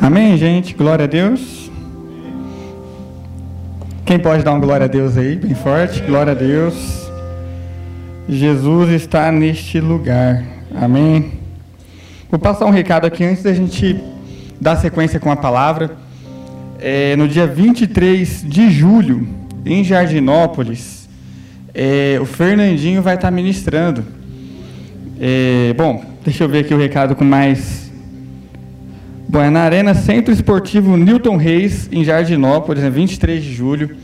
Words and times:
Amém, 0.00 0.36
gente? 0.36 0.74
Glória 0.74 1.04
a 1.04 1.08
Deus. 1.08 1.70
Quem 4.04 4.18
pode 4.18 4.42
dar 4.42 4.52
um 4.52 4.60
glória 4.60 4.84
a 4.84 4.88
Deus 4.88 5.16
aí, 5.16 5.36
bem 5.36 5.54
forte? 5.54 6.00
Glória 6.02 6.32
a 6.32 6.34
Deus. 6.34 7.08
Jesus 8.28 8.90
está 8.90 9.30
neste 9.30 9.80
lugar. 9.80 10.44
Amém. 10.74 11.32
Vou 12.30 12.38
passar 12.38 12.66
um 12.66 12.70
recado 12.70 13.06
aqui 13.06 13.24
antes 13.24 13.42
da 13.42 13.52
gente 13.52 13.98
dar 14.60 14.76
sequência 14.76 15.20
com 15.20 15.30
a 15.30 15.36
palavra. 15.36 15.96
É, 16.80 17.16
no 17.16 17.28
dia 17.28 17.46
23 17.46 18.44
de 18.46 18.70
julho, 18.70 19.26
em 19.64 19.82
Jardinópolis, 19.82 21.08
é, 21.72 22.18
o 22.20 22.26
Fernandinho 22.26 23.00
vai 23.00 23.14
estar 23.14 23.30
ministrando. 23.30 24.04
É, 25.20 25.72
bom, 25.76 26.04
deixa 26.24 26.44
eu 26.44 26.48
ver 26.48 26.60
aqui 26.60 26.74
o 26.74 26.78
recado 26.78 27.14
com 27.14 27.24
mais 27.24 27.83
Bom, 29.26 29.40
é 29.40 29.48
na 29.48 29.62
Arena 29.62 29.94
Centro 29.94 30.32
Esportivo 30.32 30.96
Newton 30.96 31.36
Reis, 31.36 31.88
em 31.90 32.04
Jardinópolis, 32.04 32.84
é 32.84 32.90
23 32.90 33.42
de 33.42 33.54
julho. 33.54 33.96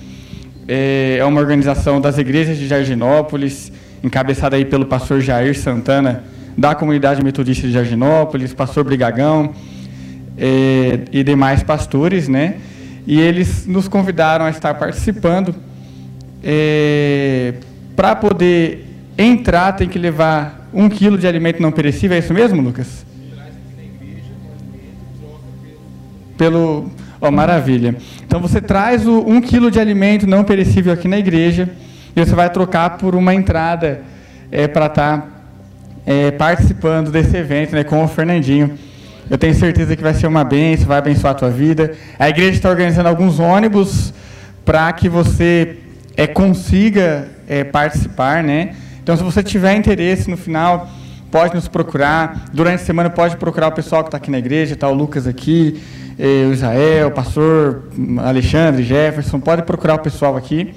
É, 0.66 1.18
é 1.20 1.24
uma 1.24 1.40
organização 1.40 2.00
das 2.00 2.16
igrejas 2.16 2.56
de 2.56 2.66
Jardinópolis, 2.66 3.70
encabeçada 4.02 4.56
aí 4.56 4.64
pelo 4.64 4.86
pastor 4.86 5.20
Jair 5.20 5.56
Santana, 5.56 6.24
da 6.56 6.74
comunidade 6.74 7.22
metodista 7.22 7.66
de 7.66 7.72
Jardinópolis, 7.72 8.54
pastor 8.54 8.82
Brigagão 8.82 9.52
é, 10.38 11.00
e 11.12 11.22
demais 11.22 11.62
pastores, 11.62 12.26
né? 12.26 12.56
E 13.06 13.20
eles 13.20 13.66
nos 13.66 13.88
convidaram 13.88 14.46
a 14.46 14.50
estar 14.50 14.72
participando. 14.74 15.54
É, 16.42 17.54
Para 17.94 18.16
poder 18.16 18.86
entrar, 19.18 19.72
tem 19.72 19.88
que 19.88 19.98
levar 19.98 20.68
um 20.72 20.88
quilo 20.88 21.18
de 21.18 21.26
alimento 21.26 21.60
não 21.60 21.70
perecível, 21.70 22.16
é 22.16 22.20
isso 22.20 22.32
mesmo, 22.32 22.62
Lucas? 22.62 23.09
Pelo. 26.40 26.90
Oh, 27.20 27.30
maravilha. 27.30 27.94
Então 28.26 28.40
você 28.40 28.62
traz 28.62 29.06
o, 29.06 29.18
um 29.28 29.42
quilo 29.42 29.70
de 29.70 29.78
alimento 29.78 30.26
não 30.26 30.42
perecível 30.42 30.90
aqui 30.90 31.06
na 31.06 31.18
igreja 31.18 31.68
e 32.16 32.24
você 32.24 32.34
vai 32.34 32.48
trocar 32.48 32.96
por 32.96 33.14
uma 33.14 33.34
entrada 33.34 34.00
é, 34.50 34.66
para 34.66 34.86
estar 34.86 35.18
tá, 35.18 35.28
é, 36.06 36.30
participando 36.30 37.10
desse 37.10 37.36
evento 37.36 37.74
né, 37.74 37.84
com 37.84 38.02
o 38.02 38.08
Fernandinho. 38.08 38.72
Eu 39.28 39.36
tenho 39.36 39.54
certeza 39.54 39.94
que 39.94 40.02
vai 40.02 40.14
ser 40.14 40.28
uma 40.28 40.42
bênção, 40.42 40.86
vai 40.86 40.96
abençoar 40.96 41.32
a 41.32 41.36
tua 41.36 41.50
vida. 41.50 41.92
A 42.18 42.30
igreja 42.30 42.52
está 42.52 42.70
organizando 42.70 43.10
alguns 43.10 43.38
ônibus 43.38 44.14
para 44.64 44.90
que 44.94 45.10
você 45.10 45.76
é, 46.16 46.26
consiga 46.26 47.28
é, 47.46 47.64
participar, 47.64 48.42
né? 48.42 48.70
Então, 49.02 49.14
se 49.14 49.22
você 49.22 49.42
tiver 49.42 49.74
interesse 49.74 50.30
no 50.30 50.38
final, 50.38 50.88
pode 51.30 51.54
nos 51.54 51.68
procurar. 51.68 52.46
Durante 52.52 52.82
a 52.82 52.84
semana, 52.84 53.10
pode 53.10 53.36
procurar 53.36 53.68
o 53.68 53.72
pessoal 53.72 54.02
que 54.02 54.08
está 54.08 54.16
aqui 54.16 54.30
na 54.30 54.38
igreja, 54.38 54.74
está 54.74 54.88
o 54.88 54.94
Lucas 54.94 55.26
aqui, 55.26 55.80
eh, 56.18 56.46
o 56.48 56.52
Israel, 56.52 57.08
o 57.08 57.10
pastor 57.10 57.84
Alexandre, 58.18 58.82
Jefferson, 58.82 59.40
pode 59.40 59.62
procurar 59.62 59.94
o 59.94 59.98
pessoal 59.98 60.36
aqui 60.36 60.74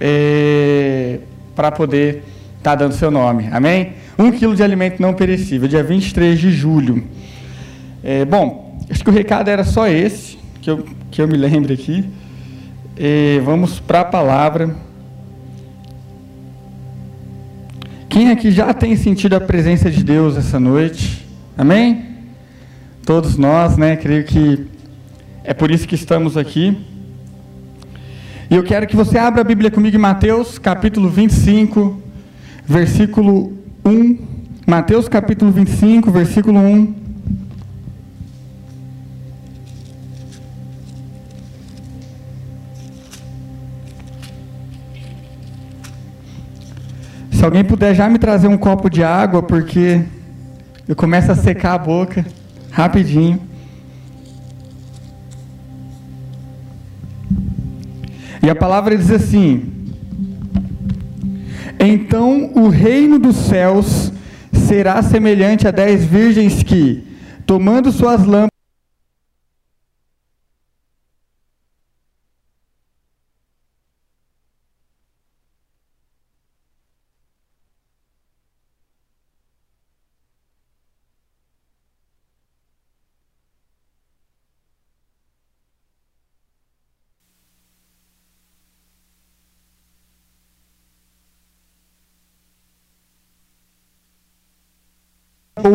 eh, 0.00 1.20
para 1.54 1.70
poder 1.70 2.24
estar 2.58 2.70
tá 2.70 2.74
dando 2.74 2.92
seu 2.92 3.10
nome. 3.10 3.48
Amém? 3.52 3.94
Um 4.18 4.30
quilo 4.30 4.54
de 4.54 4.62
alimento 4.62 5.00
não 5.00 5.14
perecível, 5.14 5.68
dia 5.68 5.82
23 5.82 6.38
de 6.38 6.52
julho. 6.52 7.04
Eh, 8.04 8.24
bom, 8.24 8.78
acho 8.90 9.02
que 9.02 9.10
o 9.10 9.12
recado 9.12 9.48
era 9.48 9.64
só 9.64 9.86
esse, 9.88 10.38
que 10.60 10.70
eu, 10.70 10.84
que 11.10 11.20
eu 11.20 11.28
me 11.28 11.36
lembro 11.36 11.72
aqui. 11.72 12.08
Eh, 12.96 13.40
vamos 13.44 13.80
para 13.80 14.00
a 14.00 14.04
palavra. 14.04 14.74
Quem 18.12 18.30
aqui 18.30 18.52
já 18.52 18.72
tem 18.72 18.94
sentido 18.94 19.34
a 19.34 19.40
presença 19.40 19.90
de 19.90 20.04
Deus 20.04 20.36
essa 20.36 20.60
noite? 20.60 21.26
Amém? 21.58 22.12
todos 23.04 23.36
nós, 23.36 23.76
né? 23.76 23.96
Creio 23.96 24.24
que 24.24 24.66
é 25.42 25.52
por 25.52 25.70
isso 25.70 25.88
que 25.88 25.94
estamos 25.94 26.36
aqui. 26.36 26.76
E 28.50 28.54
eu 28.54 28.62
quero 28.62 28.86
que 28.86 28.94
você 28.94 29.18
abra 29.18 29.40
a 29.40 29.44
Bíblia 29.44 29.70
comigo 29.70 29.96
em 29.96 30.00
Mateus, 30.00 30.58
capítulo 30.58 31.08
25, 31.08 32.00
versículo 32.64 33.52
1. 33.84 34.18
Mateus, 34.66 35.08
capítulo 35.08 35.50
25, 35.50 36.10
versículo 36.10 36.60
1. 36.60 37.01
Se 47.42 47.46
alguém 47.46 47.64
puder 47.64 47.92
já 47.92 48.08
me 48.08 48.20
trazer 48.20 48.46
um 48.46 48.56
copo 48.56 48.88
de 48.88 49.02
água, 49.02 49.42
porque 49.42 50.00
eu 50.86 50.94
começo 50.94 51.32
a 51.32 51.34
secar 51.34 51.74
a 51.74 51.78
boca 51.78 52.24
rapidinho. 52.70 53.40
E 58.40 58.48
a 58.48 58.54
palavra 58.54 58.96
diz 58.96 59.10
assim: 59.10 59.90
Então 61.80 62.52
o 62.54 62.68
reino 62.68 63.18
dos 63.18 63.34
céus 63.34 64.12
será 64.52 65.02
semelhante 65.02 65.66
a 65.66 65.72
dez 65.72 66.04
virgens 66.04 66.62
que, 66.62 67.04
tomando 67.44 67.90
suas 67.90 68.24
lâmpadas, 68.24 68.51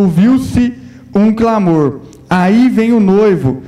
ouviu-se 0.08 0.74
um 1.14 1.34
clamor. 1.34 2.00
Aí 2.30 2.70
vem 2.70 2.94
o 2.94 3.00
noivo. 3.00 3.62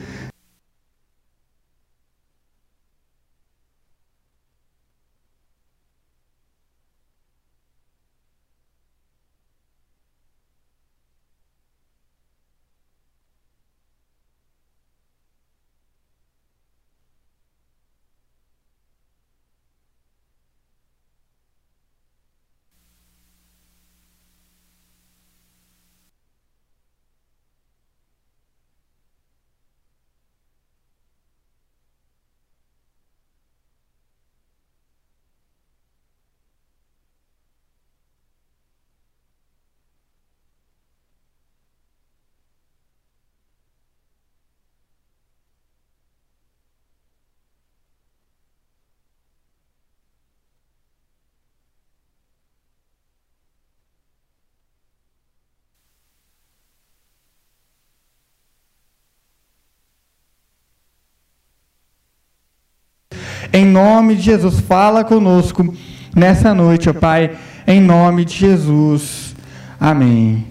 Em 63.52 63.66
nome 63.66 64.16
de 64.16 64.22
Jesus, 64.22 64.60
fala 64.60 65.04
conosco 65.04 65.74
nessa 66.16 66.54
noite, 66.54 66.88
ó 66.88 66.94
Pai, 66.94 67.36
em 67.66 67.82
nome 67.82 68.24
de 68.24 68.36
Jesus. 68.36 69.36
Amém. 69.80 70.46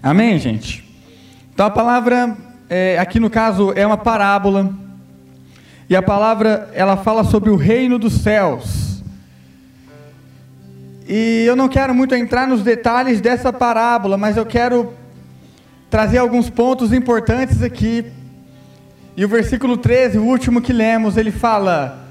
Amém, 0.00 0.38
gente? 0.38 0.88
Então 1.52 1.66
a 1.66 1.70
palavra, 1.70 2.36
é, 2.70 2.96
aqui 3.00 3.18
no 3.18 3.28
caso, 3.28 3.72
é 3.74 3.84
uma 3.84 3.96
parábola. 3.96 4.72
E 5.90 5.96
a 5.96 6.02
palavra, 6.02 6.70
ela 6.72 6.96
fala 6.96 7.24
sobre 7.24 7.50
o 7.50 7.56
reino 7.56 7.98
dos 7.98 8.12
céus. 8.12 9.02
E 11.08 11.44
eu 11.44 11.56
não 11.56 11.68
quero 11.68 11.92
muito 11.92 12.14
entrar 12.14 12.46
nos 12.46 12.62
detalhes 12.62 13.20
dessa 13.20 13.52
parábola, 13.52 14.16
mas 14.16 14.36
eu 14.36 14.46
quero 14.46 14.92
trazer 15.90 16.18
alguns 16.18 16.48
pontos 16.48 16.92
importantes 16.92 17.60
aqui 17.60 18.06
e 19.16 19.24
o 19.24 19.28
versículo 19.28 19.76
13, 19.76 20.18
o 20.18 20.24
último 20.24 20.60
que 20.60 20.72
lemos, 20.72 21.16
ele 21.16 21.30
fala: 21.30 22.04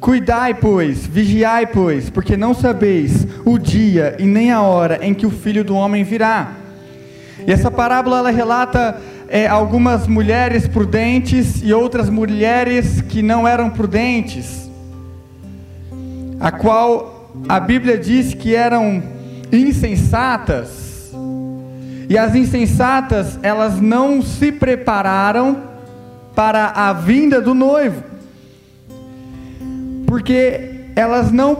Cuidai, 0.00 0.54
pois, 0.54 1.06
vigiai, 1.06 1.66
pois, 1.66 2.10
porque 2.10 2.36
não 2.36 2.52
sabeis 2.52 3.26
o 3.44 3.56
dia 3.56 4.16
e 4.18 4.24
nem 4.24 4.50
a 4.50 4.60
hora 4.60 4.98
em 5.00 5.14
que 5.14 5.24
o 5.24 5.30
filho 5.30 5.62
do 5.62 5.76
homem 5.76 6.02
virá. 6.02 6.54
E 7.46 7.52
essa 7.52 7.70
parábola 7.70 8.18
ela 8.18 8.30
relata 8.30 9.00
é, 9.28 9.46
algumas 9.46 10.08
mulheres 10.08 10.66
prudentes 10.66 11.62
e 11.62 11.72
outras 11.72 12.10
mulheres 12.10 13.00
que 13.00 13.22
não 13.22 13.46
eram 13.46 13.70
prudentes, 13.70 14.68
a 16.40 16.50
qual 16.50 17.30
a 17.48 17.60
Bíblia 17.60 17.96
diz 17.96 18.34
que 18.34 18.54
eram 18.56 19.02
insensatas. 19.52 20.91
E 22.12 22.18
as 22.18 22.34
insensatas, 22.34 23.38
elas 23.42 23.80
não 23.80 24.20
se 24.20 24.52
prepararam 24.52 25.62
para 26.34 26.66
a 26.66 26.92
vinda 26.92 27.40
do 27.40 27.54
noivo, 27.54 28.04
porque 30.06 30.90
elas 30.94 31.32
não 31.32 31.56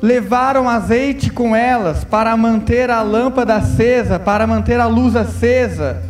levaram 0.00 0.68
azeite 0.68 1.32
com 1.32 1.56
elas 1.56 2.04
para 2.04 2.36
manter 2.36 2.92
a 2.92 3.02
lâmpada 3.02 3.56
acesa, 3.56 4.20
para 4.20 4.46
manter 4.46 4.78
a 4.78 4.86
luz 4.86 5.16
acesa. 5.16 6.00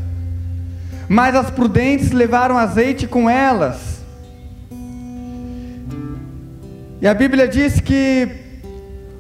Mas 1.08 1.35
as 1.35 1.49
prudentes 1.49 2.12
levaram 2.12 2.58
azeite 2.58 3.06
com 3.06 3.31
elas. 3.31 4.02
E 7.00 7.08
a 7.08 7.14
Bíblia 7.14 7.49
diz 7.49 7.81
que 7.81 8.29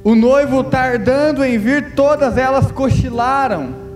o 0.04 0.14
noivo 0.14 0.62
tardando 0.62 1.42
em 1.42 1.56
vir, 1.56 1.94
todas 1.94 2.36
elas 2.36 2.70
cochilaram. 2.70 3.87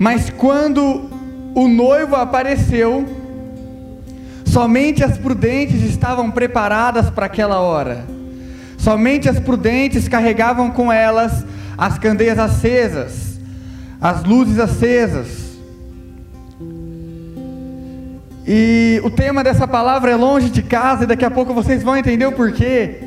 Mas 0.00 0.30
quando 0.30 1.10
o 1.54 1.68
noivo 1.68 2.16
apareceu, 2.16 3.06
somente 4.46 5.04
as 5.04 5.18
prudentes 5.18 5.82
estavam 5.82 6.30
preparadas 6.30 7.10
para 7.10 7.26
aquela 7.26 7.60
hora. 7.60 8.06
Somente 8.78 9.28
as 9.28 9.38
prudentes 9.38 10.08
carregavam 10.08 10.70
com 10.70 10.90
elas 10.90 11.44
as 11.76 11.98
candeias 11.98 12.38
acesas, 12.38 13.38
as 14.00 14.24
luzes 14.24 14.58
acesas. 14.58 15.50
E 18.48 19.02
o 19.04 19.10
tema 19.10 19.44
dessa 19.44 19.68
palavra 19.68 20.12
é 20.12 20.16
longe 20.16 20.48
de 20.48 20.62
casa, 20.62 21.04
e 21.04 21.06
daqui 21.06 21.26
a 21.26 21.30
pouco 21.30 21.52
vocês 21.52 21.82
vão 21.82 21.94
entender 21.94 22.24
o 22.24 22.32
porquê. 22.32 23.00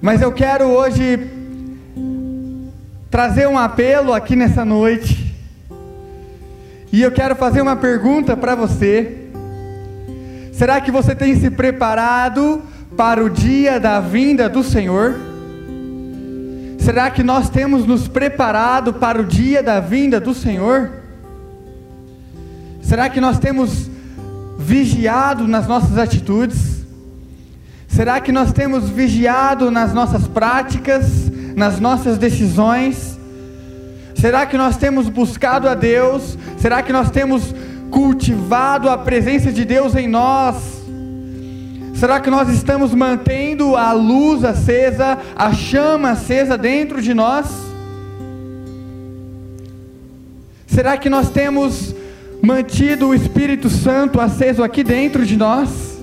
Mas 0.00 0.22
eu 0.22 0.32
quero 0.32 0.64
hoje 0.64 1.20
trazer 3.10 3.46
um 3.46 3.58
apelo 3.58 4.14
aqui 4.14 4.34
nessa 4.34 4.64
noite. 4.64 5.23
E 6.94 7.02
eu 7.02 7.10
quero 7.10 7.34
fazer 7.34 7.60
uma 7.60 7.74
pergunta 7.74 8.36
para 8.36 8.54
você. 8.54 9.26
Será 10.52 10.80
que 10.80 10.92
você 10.92 11.12
tem 11.12 11.34
se 11.34 11.50
preparado 11.50 12.62
para 12.96 13.20
o 13.20 13.28
dia 13.28 13.80
da 13.80 13.98
vinda 13.98 14.48
do 14.48 14.62
Senhor? 14.62 15.16
Será 16.78 17.10
que 17.10 17.24
nós 17.24 17.50
temos 17.50 17.84
nos 17.84 18.06
preparado 18.06 18.94
para 18.94 19.20
o 19.20 19.24
dia 19.24 19.60
da 19.60 19.80
vinda 19.80 20.20
do 20.20 20.32
Senhor? 20.32 20.92
Será 22.80 23.08
que 23.08 23.20
nós 23.20 23.40
temos 23.40 23.90
vigiado 24.56 25.48
nas 25.48 25.66
nossas 25.66 25.98
atitudes? 25.98 26.84
Será 27.88 28.20
que 28.20 28.30
nós 28.30 28.52
temos 28.52 28.88
vigiado 28.88 29.68
nas 29.68 29.92
nossas 29.92 30.28
práticas, 30.28 31.28
nas 31.56 31.80
nossas 31.80 32.18
decisões? 32.18 33.13
Será 34.24 34.46
que 34.46 34.56
nós 34.56 34.78
temos 34.78 35.10
buscado 35.10 35.68
a 35.68 35.74
Deus? 35.74 36.38
Será 36.56 36.82
que 36.82 36.90
nós 36.94 37.10
temos 37.10 37.54
cultivado 37.90 38.88
a 38.88 38.96
presença 38.96 39.52
de 39.52 39.66
Deus 39.66 39.94
em 39.94 40.08
nós? 40.08 40.82
Será 41.94 42.18
que 42.18 42.30
nós 42.30 42.48
estamos 42.48 42.94
mantendo 42.94 43.76
a 43.76 43.92
luz 43.92 44.42
acesa, 44.42 45.18
a 45.36 45.52
chama 45.52 46.12
acesa 46.12 46.56
dentro 46.56 47.02
de 47.02 47.12
nós? 47.12 47.44
Será 50.68 50.96
que 50.96 51.10
nós 51.10 51.28
temos 51.28 51.94
mantido 52.42 53.08
o 53.08 53.14
Espírito 53.14 53.68
Santo 53.68 54.22
aceso 54.22 54.62
aqui 54.62 54.82
dentro 54.82 55.26
de 55.26 55.36
nós? 55.36 56.00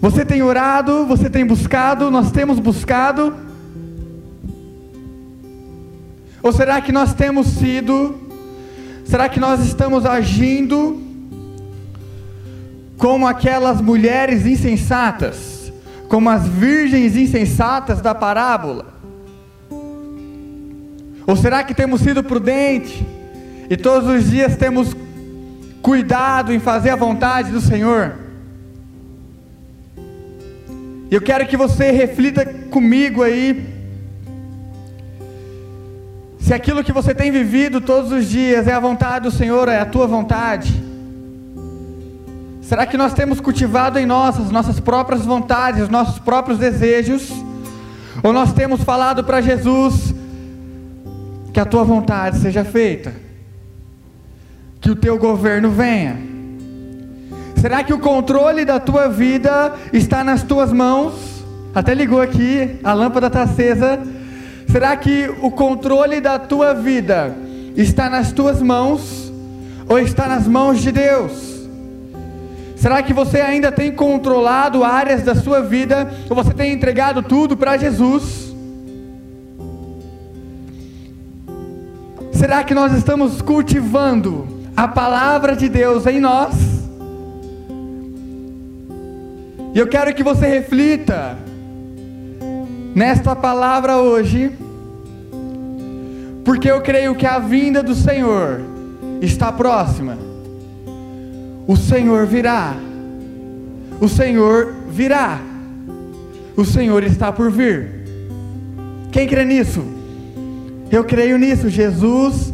Você 0.00 0.24
tem 0.24 0.42
orado, 0.42 1.06
você 1.06 1.30
tem 1.30 1.46
buscado, 1.46 2.10
nós 2.10 2.32
temos 2.32 2.58
buscado? 2.58 3.46
Ou 6.42 6.52
será 6.52 6.80
que 6.80 6.92
nós 6.92 7.14
temos 7.14 7.46
sido, 7.48 8.14
será 9.04 9.28
que 9.28 9.40
nós 9.40 9.60
estamos 9.60 10.06
agindo 10.06 11.00
como 12.96 13.26
aquelas 13.26 13.80
mulheres 13.80 14.46
insensatas, 14.46 15.72
como 16.08 16.28
as 16.30 16.46
virgens 16.46 17.16
insensatas 17.16 18.00
da 18.00 18.14
parábola? 18.14 18.86
Ou 21.26 21.36
será 21.36 21.62
que 21.62 21.74
temos 21.74 22.00
sido 22.00 22.24
prudentes 22.24 23.02
e 23.68 23.76
todos 23.76 24.08
os 24.08 24.30
dias 24.30 24.56
temos 24.56 24.96
cuidado 25.82 26.52
em 26.52 26.58
fazer 26.58 26.90
a 26.90 26.96
vontade 26.96 27.50
do 27.50 27.60
Senhor? 27.60 28.14
Eu 31.10 31.22
quero 31.22 31.46
que 31.46 31.56
você 31.56 31.90
reflita 31.90 32.44
comigo 32.44 33.22
aí. 33.22 33.77
Se 36.48 36.54
aquilo 36.54 36.82
que 36.82 36.92
você 36.92 37.14
tem 37.14 37.30
vivido 37.30 37.78
todos 37.78 38.10
os 38.10 38.26
dias 38.26 38.66
é 38.66 38.72
a 38.72 38.80
vontade 38.80 39.24
do 39.24 39.30
Senhor, 39.30 39.68
é 39.68 39.80
a 39.80 39.84
tua 39.84 40.06
vontade. 40.06 40.82
Será 42.62 42.86
que 42.86 42.96
nós 42.96 43.12
temos 43.12 43.38
cultivado 43.38 43.98
em 43.98 44.06
nós 44.06 44.40
as 44.40 44.50
nossas 44.50 44.80
próprias 44.80 45.26
vontades, 45.26 45.82
os 45.82 45.90
nossos 45.90 46.18
próprios 46.18 46.58
desejos? 46.58 47.30
Ou 48.22 48.32
nós 48.32 48.50
temos 48.54 48.82
falado 48.82 49.22
para 49.24 49.42
Jesus 49.42 50.14
que 51.52 51.60
a 51.60 51.66
tua 51.66 51.84
vontade 51.84 52.38
seja 52.38 52.64
feita? 52.64 53.12
Que 54.80 54.90
o 54.90 54.96
teu 54.96 55.18
governo 55.18 55.70
venha? 55.70 56.16
Será 57.60 57.84
que 57.84 57.92
o 57.92 57.98
controle 57.98 58.64
da 58.64 58.80
tua 58.80 59.06
vida 59.06 59.74
está 59.92 60.24
nas 60.24 60.42
tuas 60.42 60.72
mãos? 60.72 61.44
Até 61.74 61.92
ligou 61.92 62.22
aqui, 62.22 62.80
a 62.82 62.94
lâmpada 62.94 63.26
está 63.26 63.42
acesa. 63.42 64.00
Será 64.70 64.94
que 64.96 65.30
o 65.40 65.50
controle 65.50 66.20
da 66.20 66.38
tua 66.38 66.74
vida 66.74 67.34
está 67.74 68.10
nas 68.10 68.32
tuas 68.32 68.60
mãos 68.60 69.32
ou 69.88 69.98
está 69.98 70.28
nas 70.28 70.46
mãos 70.46 70.80
de 70.80 70.92
Deus? 70.92 71.66
Será 72.76 73.02
que 73.02 73.12
você 73.12 73.40
ainda 73.40 73.72
tem 73.72 73.90
controlado 73.90 74.84
áreas 74.84 75.22
da 75.22 75.34
sua 75.34 75.62
vida 75.62 76.12
ou 76.28 76.36
você 76.36 76.52
tem 76.52 76.72
entregado 76.72 77.22
tudo 77.22 77.56
para 77.56 77.76
Jesus? 77.76 78.54
Será 82.30 82.62
que 82.62 82.74
nós 82.74 82.92
estamos 82.92 83.42
cultivando 83.42 84.46
a 84.76 84.86
palavra 84.86 85.56
de 85.56 85.68
Deus 85.68 86.06
em 86.06 86.20
nós? 86.20 86.54
E 89.74 89.78
eu 89.78 89.88
quero 89.88 90.14
que 90.14 90.22
você 90.22 90.46
reflita 90.46 91.36
nesta 92.94 93.34
palavra 93.36 93.98
hoje, 93.98 94.52
porque 96.48 96.70
eu 96.70 96.80
creio 96.80 97.14
que 97.14 97.26
a 97.26 97.38
vinda 97.38 97.82
do 97.82 97.94
Senhor 97.94 98.62
está 99.20 99.52
próxima. 99.52 100.16
O 101.66 101.76
Senhor 101.76 102.24
virá. 102.24 102.74
O 104.00 104.08
Senhor 104.08 104.74
virá. 104.90 105.42
O 106.56 106.64
Senhor 106.64 107.04
está 107.04 107.30
por 107.30 107.50
vir. 107.50 107.90
Quem 109.12 109.28
crê 109.28 109.44
nisso? 109.44 109.84
Eu 110.90 111.04
creio 111.04 111.36
nisso. 111.36 111.68
Jesus 111.68 112.50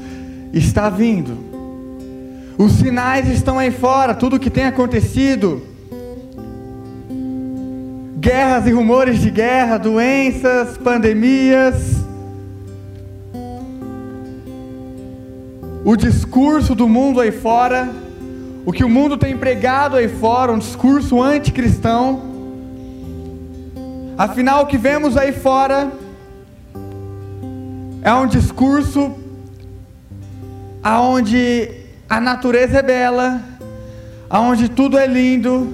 está 0.53 0.91
vindo. 0.91 1.39
Os 2.59 2.73
sinais 2.73 3.29
estão 3.29 3.61
aí 3.61 3.71
fora, 3.71 4.13
tudo 4.13 4.41
que 4.41 4.51
tem 4.51 4.65
acontecido. 4.65 5.63
Guerras 8.19 8.67
e 8.67 8.73
rumores 8.73 9.21
de 9.21 9.31
guerra, 9.31 9.79
doenças, 9.79 10.77
pandemias. 10.79 12.04
O 15.85 15.97
discurso 15.97 16.75
do 16.75 16.89
mundo 16.89 17.21
aí 17.21 17.31
fora 17.31 17.93
o 18.67 18.73
que 18.73 18.83
o 18.83 18.89
mundo 18.89 19.19
tem 19.19 19.37
pregado 19.37 19.97
aí 19.97 20.09
fora, 20.09 20.51
um 20.51 20.59
discurso 20.59 21.23
anticristão. 21.23 22.23
Afinal, 24.17 24.63
o 24.63 24.67
que 24.67 24.79
vemos 24.79 25.19
aí 25.19 25.33
fora 25.33 25.93
é 28.01 28.13
um 28.15 28.27
discurso 28.27 29.15
aonde 30.83 31.71
a 32.09 32.19
natureza 32.21 32.79
é 32.79 32.83
bela, 32.83 33.43
aonde 34.31 34.71
tudo 34.71 34.97
é 34.97 35.07
lindo, 35.07 35.71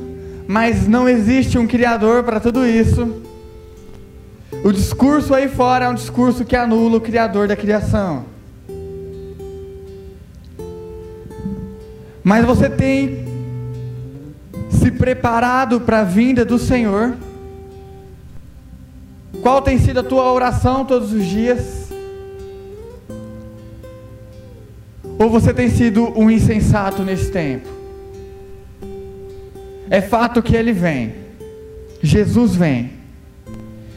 mas 0.48 0.88
não 0.88 1.08
existe 1.08 1.56
um 1.56 1.68
criador 1.68 2.24
para 2.24 2.40
tudo 2.40 2.66
isso. 2.66 3.22
O 4.64 4.72
discurso 4.72 5.32
aí 5.32 5.48
fora 5.48 5.84
é 5.84 5.88
um 5.88 5.94
discurso 5.94 6.44
que 6.44 6.56
anula 6.56 6.96
o 6.96 7.00
criador 7.00 7.46
da 7.46 7.54
criação. 7.54 8.29
Mas 12.30 12.46
você 12.46 12.70
tem 12.70 13.24
se 14.70 14.92
preparado 14.92 15.80
para 15.80 16.02
a 16.02 16.04
vinda 16.04 16.44
do 16.44 16.60
Senhor? 16.60 17.16
Qual 19.42 19.60
tem 19.60 19.80
sido 19.80 19.98
a 19.98 20.04
tua 20.04 20.32
oração 20.32 20.84
todos 20.84 21.12
os 21.12 21.26
dias? 21.26 21.90
Ou 25.18 25.28
você 25.28 25.52
tem 25.52 25.68
sido 25.70 26.16
um 26.16 26.30
insensato 26.30 27.02
nesse 27.02 27.32
tempo? 27.32 27.68
É 29.90 30.00
fato 30.00 30.40
que 30.40 30.54
ele 30.54 30.72
vem. 30.72 31.12
Jesus 32.00 32.54
vem. 32.54 32.92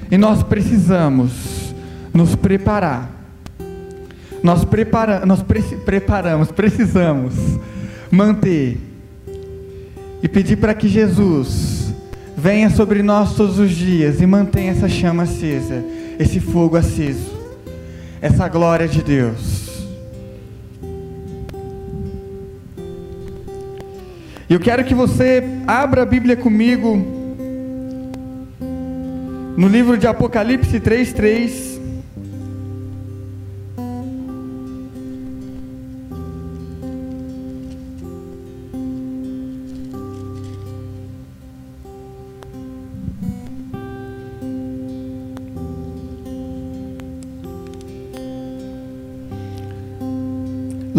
E 0.10 0.18
nós 0.18 0.42
precisamos 0.42 1.72
nos 2.12 2.36
preparar. 2.36 3.12
Nós, 4.42 4.66
prepara, 4.66 5.24
nós 5.24 5.44
pre 5.44 5.62
preparamos, 5.62 6.52
precisamos 6.52 7.36
manter 8.13 8.77
e 10.22 10.27
pedir 10.27 10.58
para 10.58 10.75
que 10.75 10.88
Jesus 10.88 11.91
venha 12.38 12.70
sobre 12.70 13.01
nós 13.01 13.36
todos 13.36 13.58
os 13.58 13.72
dias 13.72 14.22
e 14.22 14.27
mantenha 14.27 14.72
essa 14.72 14.88
chama 14.88 15.24
acesa, 15.24 15.84
esse 16.20 16.39
fogo 16.39 16.77
aceso, 16.77 17.36
essa 18.22 18.48
glória 18.48 18.88
de 18.88 19.01
Deus. 19.01 19.63
Eu 24.48 24.60
quero 24.60 24.84
que 24.84 24.93
você 24.93 25.43
abra 25.65 26.03
a 26.03 26.05
Bíblia 26.05 26.38
comigo 26.38 26.96
no 29.58 29.67
livro 29.67 29.98
de 29.98 30.05
Apocalipse 30.05 30.79
3:3. 30.79 31.73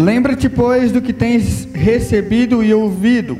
Lembra-te, 0.05 0.47
pois, 0.47 0.91
do 0.91 1.01
que 1.01 1.11
tens 1.11 1.67
recebido 1.73 2.63
e 2.63 2.71
ouvido, 2.71 3.39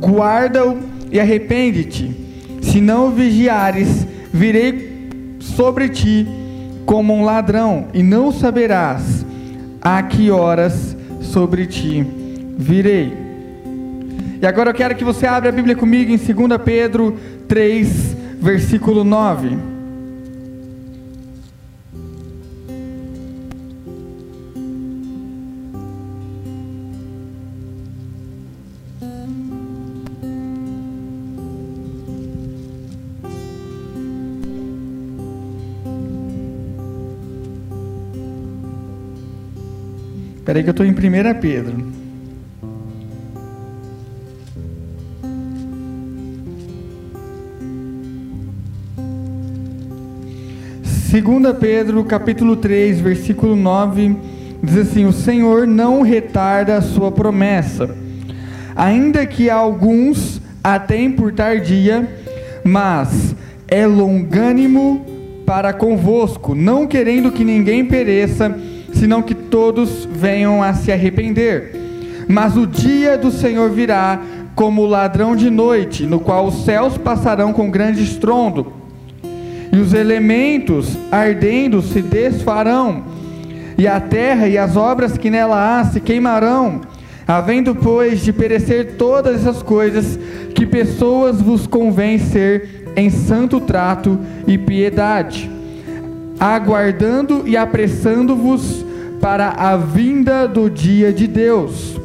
guarda-o 0.00 0.78
e 1.10 1.18
arrepende-te. 1.18 2.14
Se 2.62 2.80
não 2.80 3.10
vigiares, 3.10 4.06
virei 4.32 5.08
sobre 5.40 5.88
ti 5.88 6.28
como 6.86 7.12
um 7.12 7.24
ladrão, 7.24 7.88
e 7.92 8.04
não 8.04 8.30
saberás 8.30 9.26
a 9.82 10.00
que 10.00 10.30
horas 10.30 10.96
sobre 11.20 11.66
ti 11.66 12.06
virei. 12.56 13.12
E 14.40 14.46
agora 14.46 14.70
eu 14.70 14.74
quero 14.74 14.94
que 14.94 15.02
você 15.02 15.26
abra 15.26 15.48
a 15.48 15.52
Bíblia 15.52 15.74
comigo 15.74 16.12
em 16.12 16.16
2 16.16 16.62
Pedro 16.64 17.18
3, 17.48 18.16
versículo 18.40 19.02
9. 19.02 19.73
Espera 40.54 40.60
aí 40.60 40.62
que 40.62 40.70
eu 40.70 40.84
estou 40.84 40.86
em 40.86 40.90
1 40.90 41.40
Pedro. 41.40 41.84
Segunda 50.84 51.52
Pedro, 51.52 52.04
capítulo 52.04 52.54
3, 52.54 53.00
versículo 53.00 53.56
9, 53.56 54.16
diz 54.62 54.76
assim: 54.76 55.06
O 55.06 55.12
Senhor 55.12 55.66
não 55.66 56.02
retarda 56.02 56.76
a 56.76 56.82
sua 56.82 57.10
promessa, 57.10 57.90
ainda 58.76 59.26
que 59.26 59.50
alguns 59.50 60.40
a 60.62 60.78
tenham 60.78 61.14
por 61.14 61.32
tardia, 61.32 62.08
mas 62.62 63.34
é 63.66 63.84
longânimo 63.88 65.04
para 65.44 65.72
convosco, 65.72 66.54
não 66.54 66.86
querendo 66.86 67.32
que 67.32 67.44
ninguém 67.44 67.84
pereça, 67.84 68.56
senão 68.92 69.20
que 69.20 69.33
todos 69.54 70.04
venham 70.10 70.60
a 70.60 70.74
se 70.74 70.90
arrepender. 70.90 71.76
Mas 72.26 72.56
o 72.56 72.66
dia 72.66 73.16
do 73.16 73.30
Senhor 73.30 73.70
virá 73.70 74.20
como 74.52 74.84
ladrão 74.84 75.36
de 75.36 75.48
noite, 75.48 76.04
no 76.06 76.18
qual 76.18 76.48
os 76.48 76.64
céus 76.64 76.98
passarão 76.98 77.52
com 77.52 77.70
grande 77.70 78.02
estrondo, 78.02 78.72
e 79.72 79.76
os 79.76 79.94
elementos 79.94 80.98
ardendo 81.08 81.80
se 81.82 82.02
desfarão, 82.02 83.04
e 83.78 83.86
a 83.86 84.00
terra 84.00 84.48
e 84.48 84.58
as 84.58 84.76
obras 84.76 85.16
que 85.16 85.30
nela 85.30 85.78
há 85.78 85.84
se 85.84 86.00
queimarão. 86.00 86.80
Havendo, 87.24 87.76
pois, 87.76 88.24
de 88.24 88.32
perecer 88.32 88.96
todas 88.96 89.36
essas 89.36 89.62
coisas, 89.62 90.18
que 90.52 90.66
pessoas 90.66 91.40
vos 91.40 91.64
convém 91.64 92.18
ser 92.18 92.90
em 92.96 93.08
santo 93.08 93.60
trato 93.60 94.18
e 94.48 94.58
piedade, 94.58 95.48
aguardando 96.40 97.46
e 97.46 97.56
apressando-vos 97.56 98.84
para 99.24 99.52
a 99.52 99.74
vinda 99.74 100.46
do 100.46 100.68
dia 100.68 101.10
de 101.10 101.26
Deus, 101.26 101.98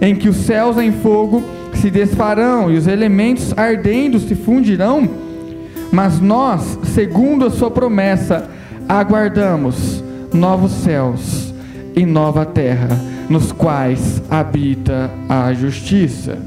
em 0.00 0.16
que 0.16 0.30
os 0.30 0.36
céus 0.46 0.78
em 0.78 0.92
fogo 0.92 1.44
se 1.74 1.90
desfarão 1.90 2.72
e 2.72 2.78
os 2.78 2.86
elementos 2.86 3.52
ardendo 3.54 4.18
se 4.18 4.34
fundirão, 4.34 5.06
mas 5.92 6.20
nós, 6.20 6.78
segundo 6.94 7.44
a 7.44 7.50
sua 7.50 7.70
promessa, 7.70 8.48
aguardamos 8.88 10.02
novos 10.32 10.72
céus 10.72 11.52
e 11.94 12.06
nova 12.06 12.46
terra, 12.46 12.98
nos 13.28 13.52
quais 13.52 14.22
habita 14.30 15.10
a 15.28 15.52
justiça. 15.52 16.38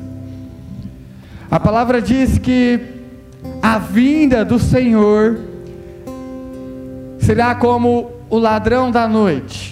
A 1.51 1.59
palavra 1.59 2.01
diz 2.01 2.39
que 2.39 2.79
a 3.62 3.77
vinda 3.77 4.43
do 4.43 4.57
Senhor 4.57 5.38
será 7.19 7.53
como 7.53 8.09
o 8.31 8.39
ladrão 8.39 8.89
da 8.89 9.07
noite 9.07 9.66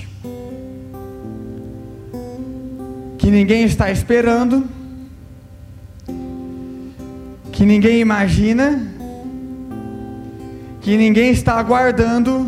que 3.25 3.31
ninguém 3.31 3.63
está 3.63 3.89
esperando, 3.89 4.65
que 7.51 7.65
ninguém 7.65 7.99
imagina, 7.99 8.79
que 10.79 10.95
ninguém 10.95 11.31
está 11.31 11.53
aguardando, 11.53 12.47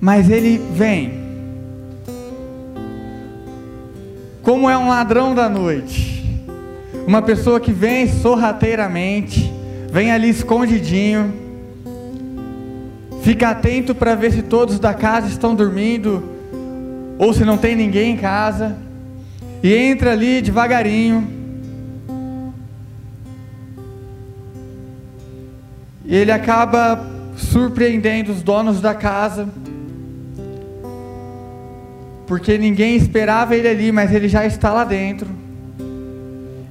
mas 0.00 0.30
ele 0.30 0.56
vem. 0.72 1.12
Como 4.42 4.70
é 4.70 4.78
um 4.78 4.88
ladrão 4.88 5.34
da 5.34 5.46
noite, 5.46 6.40
uma 7.06 7.20
pessoa 7.20 7.60
que 7.60 7.72
vem 7.72 8.08
sorrateiramente, 8.08 9.52
vem 9.92 10.10
ali 10.10 10.30
escondidinho, 10.30 11.34
fica 13.20 13.50
atento 13.50 13.94
para 13.94 14.14
ver 14.14 14.32
se 14.32 14.40
todos 14.40 14.80
da 14.80 14.94
casa 14.94 15.28
estão 15.28 15.54
dormindo 15.54 16.39
ou 17.20 17.34
se 17.34 17.44
não 17.44 17.58
tem 17.58 17.76
ninguém 17.76 18.14
em 18.14 18.16
casa, 18.16 18.78
e 19.62 19.74
entra 19.74 20.12
ali 20.12 20.40
devagarinho. 20.40 21.28
E 26.02 26.16
ele 26.16 26.32
acaba 26.32 26.98
surpreendendo 27.36 28.32
os 28.32 28.42
donos 28.42 28.80
da 28.80 28.94
casa, 28.94 29.50
porque 32.26 32.56
ninguém 32.56 32.96
esperava 32.96 33.54
ele 33.54 33.68
ali, 33.68 33.92
mas 33.92 34.14
ele 34.14 34.26
já 34.26 34.46
está 34.46 34.72
lá 34.72 34.84
dentro, 34.84 35.28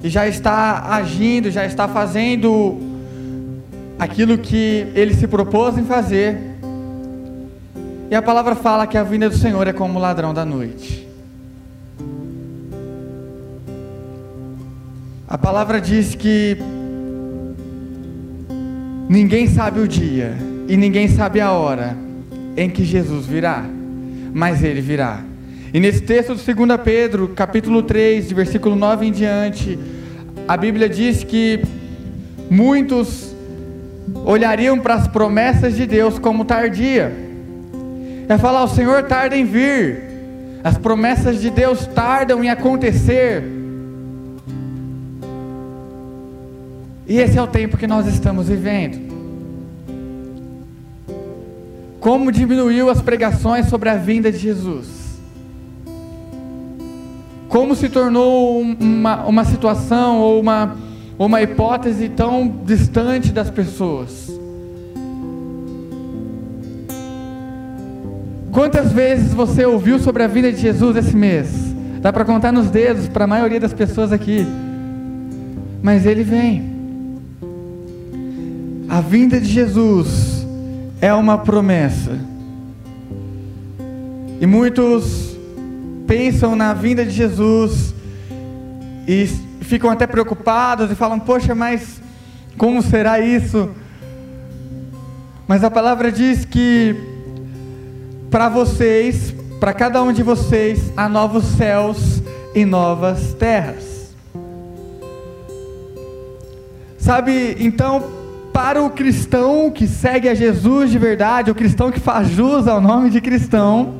e 0.02 0.08
já 0.08 0.26
está 0.26 0.96
agindo, 0.96 1.48
já 1.48 1.64
está 1.64 1.86
fazendo 1.86 2.76
aquilo 4.00 4.36
que 4.36 4.88
ele 4.96 5.14
se 5.14 5.28
propôs 5.28 5.78
em 5.78 5.84
fazer. 5.84 6.49
E 8.10 8.14
a 8.16 8.20
palavra 8.20 8.56
fala 8.56 8.88
que 8.88 8.98
a 8.98 9.04
vinda 9.04 9.30
do 9.30 9.36
Senhor 9.36 9.68
é 9.68 9.72
como 9.72 9.96
o 9.96 10.02
ladrão 10.02 10.34
da 10.34 10.44
noite. 10.44 11.06
A 15.28 15.38
palavra 15.38 15.80
diz 15.80 16.16
que 16.16 16.56
ninguém 19.08 19.46
sabe 19.46 19.78
o 19.78 19.86
dia 19.86 20.36
e 20.66 20.76
ninguém 20.76 21.06
sabe 21.06 21.40
a 21.40 21.52
hora 21.52 21.96
em 22.56 22.68
que 22.68 22.84
Jesus 22.84 23.26
virá, 23.26 23.64
mas 24.34 24.64
ele 24.64 24.80
virá. 24.80 25.22
E 25.72 25.78
nesse 25.78 26.02
texto 26.02 26.34
de 26.34 26.52
2 26.52 26.80
Pedro, 26.82 27.28
capítulo 27.28 27.80
3, 27.80 28.26
de 28.26 28.34
versículo 28.34 28.74
9 28.74 29.06
em 29.06 29.12
diante, 29.12 29.78
a 30.48 30.56
Bíblia 30.56 30.88
diz 30.88 31.22
que 31.22 31.62
muitos 32.50 33.32
olhariam 34.24 34.80
para 34.80 34.94
as 34.94 35.06
promessas 35.06 35.76
de 35.76 35.86
Deus 35.86 36.18
como 36.18 36.44
tardia 36.44 37.29
é 38.34 38.38
falar: 38.38 38.64
o 38.64 38.68
Senhor 38.68 39.04
tarda 39.04 39.36
em 39.36 39.44
vir, 39.44 40.02
as 40.62 40.76
promessas 40.78 41.40
de 41.40 41.50
Deus 41.50 41.86
tardam 41.86 42.42
em 42.42 42.50
acontecer. 42.50 43.42
E 47.06 47.18
esse 47.18 47.36
é 47.36 47.42
o 47.42 47.46
tempo 47.46 47.76
que 47.76 47.86
nós 47.86 48.06
estamos 48.06 48.48
vivendo. 48.48 49.10
Como 51.98 52.30
diminuiu 52.30 52.88
as 52.88 53.02
pregações 53.02 53.66
sobre 53.66 53.88
a 53.88 53.96
vinda 53.96 54.30
de 54.30 54.38
Jesus? 54.38 55.00
como 57.50 57.74
se 57.74 57.88
tornou 57.88 58.60
uma, 58.60 59.26
uma 59.26 59.44
situação 59.44 60.20
ou 60.20 60.40
uma, 60.40 60.76
uma 61.18 61.42
hipótese 61.42 62.08
tão 62.08 62.46
distante 62.64 63.32
das 63.32 63.50
pessoas. 63.50 64.39
Quantas 68.52 68.90
vezes 68.90 69.32
você 69.32 69.64
ouviu 69.64 69.98
sobre 70.00 70.24
a 70.24 70.26
vida 70.26 70.52
de 70.52 70.60
Jesus 70.60 70.96
esse 70.96 71.16
mês? 71.16 71.48
Dá 72.00 72.12
para 72.12 72.24
contar 72.24 72.50
nos 72.50 72.68
dedos 72.68 73.08
para 73.08 73.24
a 73.24 73.28
maioria 73.28 73.60
das 73.60 73.72
pessoas 73.72 74.12
aqui. 74.12 74.44
Mas 75.80 76.04
ele 76.04 76.24
vem. 76.24 76.68
A 78.88 79.00
vinda 79.00 79.40
de 79.40 79.46
Jesus 79.46 80.44
é 81.00 81.14
uma 81.14 81.38
promessa. 81.38 82.18
E 84.40 84.46
muitos 84.46 85.36
pensam 86.06 86.56
na 86.56 86.74
vinda 86.74 87.04
de 87.04 87.12
Jesus 87.12 87.94
e 89.06 89.26
ficam 89.60 89.90
até 89.90 90.08
preocupados 90.08 90.90
e 90.90 90.96
falam: 90.96 91.20
Poxa, 91.20 91.54
mas 91.54 92.02
como 92.58 92.82
será 92.82 93.20
isso? 93.20 93.70
Mas 95.46 95.62
a 95.62 95.70
palavra 95.70 96.10
diz 96.10 96.44
que 96.44 97.09
para 98.30 98.48
vocês, 98.48 99.34
para 99.58 99.74
cada 99.74 100.00
um 100.02 100.12
de 100.12 100.22
vocês, 100.22 100.92
há 100.96 101.08
novos 101.08 101.44
céus 101.44 102.22
e 102.54 102.64
novas 102.64 103.34
terras. 103.34 104.14
Sabe, 106.96 107.56
então, 107.58 108.04
para 108.52 108.82
o 108.82 108.90
cristão 108.90 109.70
que 109.70 109.88
segue 109.88 110.28
a 110.28 110.34
Jesus 110.34 110.90
de 110.90 110.98
verdade, 110.98 111.50
o 111.50 111.54
cristão 111.54 111.90
que 111.90 111.98
faz 111.98 112.28
jus 112.28 112.68
ao 112.68 112.80
nome 112.80 113.10
de 113.10 113.20
cristão, 113.20 113.94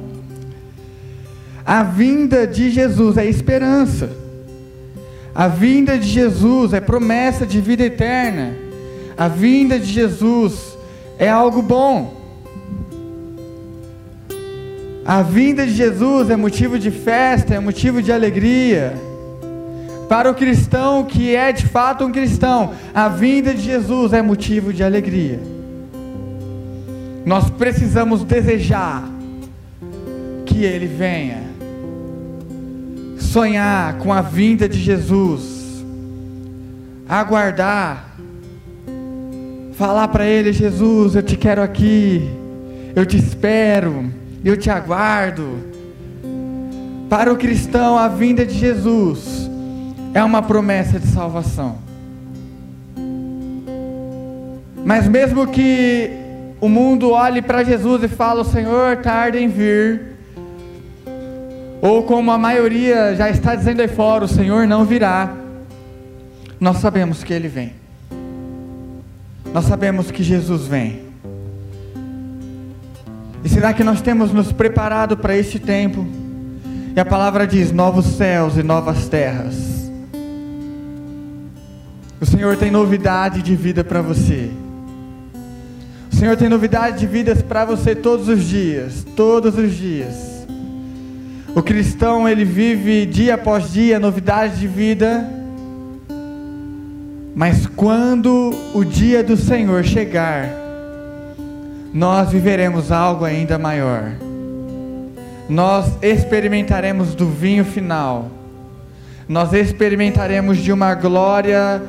a 1.67 1.83
vinda 1.83 2.47
de 2.47 2.71
Jesus 2.71 3.17
é 3.17 3.27
esperança. 3.27 4.11
A 5.35 5.49
vinda 5.49 5.99
de 5.99 6.07
Jesus 6.07 6.73
é 6.73 6.81
promessa 6.81 7.47
de 7.47 7.61
vida 7.61 7.85
eterna. 7.85 8.55
A 9.17 9.29
vinda 9.29 9.79
de 9.79 9.87
Jesus 9.87 10.77
é 11.19 11.29
algo 11.29 11.63
bom. 11.63 12.20
A 15.05 15.23
vinda 15.23 15.67
de 15.67 15.73
Jesus 15.73 16.31
é 16.31 16.37
motivo 16.37 16.79
de 16.79 16.91
festa, 16.91 17.55
é 17.55 17.61
motivo 17.61 18.03
de 18.03 18.13
alegria. 18.13 18.93
Para 20.09 20.31
o 20.31 20.35
cristão 20.35 21.05
que 21.05 21.35
é 21.35 21.53
de 21.53 21.67
fato 21.67 22.05
um 22.05 22.13
cristão, 22.13 22.73
a 22.93 23.09
vinda 23.09 23.55
de 23.55 23.63
Jesus 23.63 24.13
é 24.13 24.21
motivo 24.21 24.73
de 24.73 24.83
alegria. 24.83 25.41
Nós 27.25 27.49
precisamos 27.49 28.25
desejar 28.25 29.09
que 30.45 30.65
Ele 30.65 30.87
venha. 30.87 31.51
Sonhar 33.19 33.99
com 33.99 34.13
a 34.13 34.21
vinda 34.21 34.69
de 34.69 34.81
Jesus, 34.81 35.85
aguardar, 37.09 38.17
falar 39.75 40.09
para 40.09 40.27
Ele: 40.27 40.53
Jesus, 40.53 41.15
eu 41.15 41.23
te 41.23 41.37
quero 41.37 41.63
aqui, 41.63 42.29
eu 42.97 43.07
te 43.07 43.17
espero, 43.17 44.11
eu 44.45 44.57
te 44.57 44.71
aguardo. 44.71 45.59
Para 47.09 47.33
o 47.33 47.37
cristão, 47.37 47.99
a 47.99 48.09
vinda 48.09 48.47
de 48.47 48.55
Jesus 48.55 49.51
é 50.15 50.23
uma 50.23 50.43
promessa 50.43 50.99
de 50.99 51.07
salvação. 51.09 51.79
Mas 54.85 55.07
mesmo 55.09 55.47
que 55.47 56.11
o 56.61 56.69
mundo 56.69 57.11
olhe 57.11 57.43
para 57.43 57.65
Jesus 57.65 58.03
e 58.03 58.09
fale: 58.09 58.41
O 58.41 58.45
Senhor 58.45 58.97
tarda 58.99 59.39
em 59.39 59.49
vir, 59.49 60.17
ou 61.83 62.03
como 62.05 62.31
a 62.31 62.39
maioria 62.39 63.15
já 63.15 63.29
está 63.29 63.55
dizendo 63.55 63.81
aí 63.81 63.89
fora, 63.89 64.25
o 64.25 64.29
Senhor 64.29 64.67
não 64.67 64.85
virá. 64.85 65.35
Nós 66.59 66.79
sabemos 66.79 67.25
que 67.25 67.33
Ele 67.33 67.49
vem. 67.49 67.73
Nós 69.53 69.65
sabemos 69.65 70.11
que 70.11 70.23
Jesus 70.23 70.67
vem. 70.67 71.10
E 73.45 73.49
será 73.49 73.73
que 73.73 73.83
nós 73.83 74.03
temos 74.03 74.33
nos 74.33 74.53
preparado 74.53 75.17
para 75.17 75.37
este 75.37 75.59
tempo? 75.59 76.07
E 76.95 77.01
a 77.01 77.05
palavra 77.05 77.47
diz: 77.47 77.73
novos 77.73 78.07
céus 78.07 78.57
e 78.57 78.63
novas 78.63 79.09
terras. 79.09 79.91
O 82.21 82.27
Senhor 82.27 82.57
tem 82.57 82.71
novidade 82.71 83.41
de 83.41 83.57
vida 83.57 83.83
para 83.83 84.03
você. 84.03 84.51
O 86.13 86.17
Senhor 86.17 86.37
tem 86.37 86.51
novidade 86.51 86.99
de 86.99 87.07
vidas 87.07 87.41
para 87.41 87.65
você 87.65 87.95
todos 87.95 88.29
os 88.29 88.45
dias, 88.45 89.07
todos 89.17 89.57
os 89.57 89.73
dias. 89.75 90.47
O 91.55 91.63
cristão 91.63 92.29
ele 92.29 92.45
vive 92.45 93.07
dia 93.07 93.37
após 93.37 93.73
dia 93.73 93.99
novidades 93.99 94.59
de 94.59 94.69
vida. 94.69 95.27
Mas 97.35 97.67
quando 97.67 98.51
o 98.75 98.85
dia 98.85 99.23
do 99.25 99.37
Senhor 99.37 99.83
chegar, 99.83 100.60
nós 101.93 102.31
viveremos 102.31 102.93
algo 102.93 103.25
ainda 103.25 103.59
maior. 103.59 104.13
Nós 105.49 105.93
experimentaremos 106.03 107.15
do 107.15 107.29
vinho 107.29 107.65
final. 107.65 108.31
Nós 109.29 109.53
experimentaremos 109.53 110.59
de 110.59 110.73
uma 110.73 110.95
glória 110.95 111.83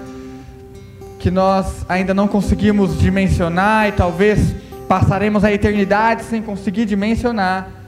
que 1.20 1.30
nós 1.30 1.86
ainda 1.88 2.14
não 2.14 2.28
conseguimos 2.28 3.00
dimensionar 3.00 3.88
e 3.88 3.92
talvez 3.92 4.56
passaremos 4.88 5.44
a 5.44 5.52
eternidade 5.52 6.24
sem 6.24 6.42
conseguir 6.42 6.86
dimensionar 6.86 7.82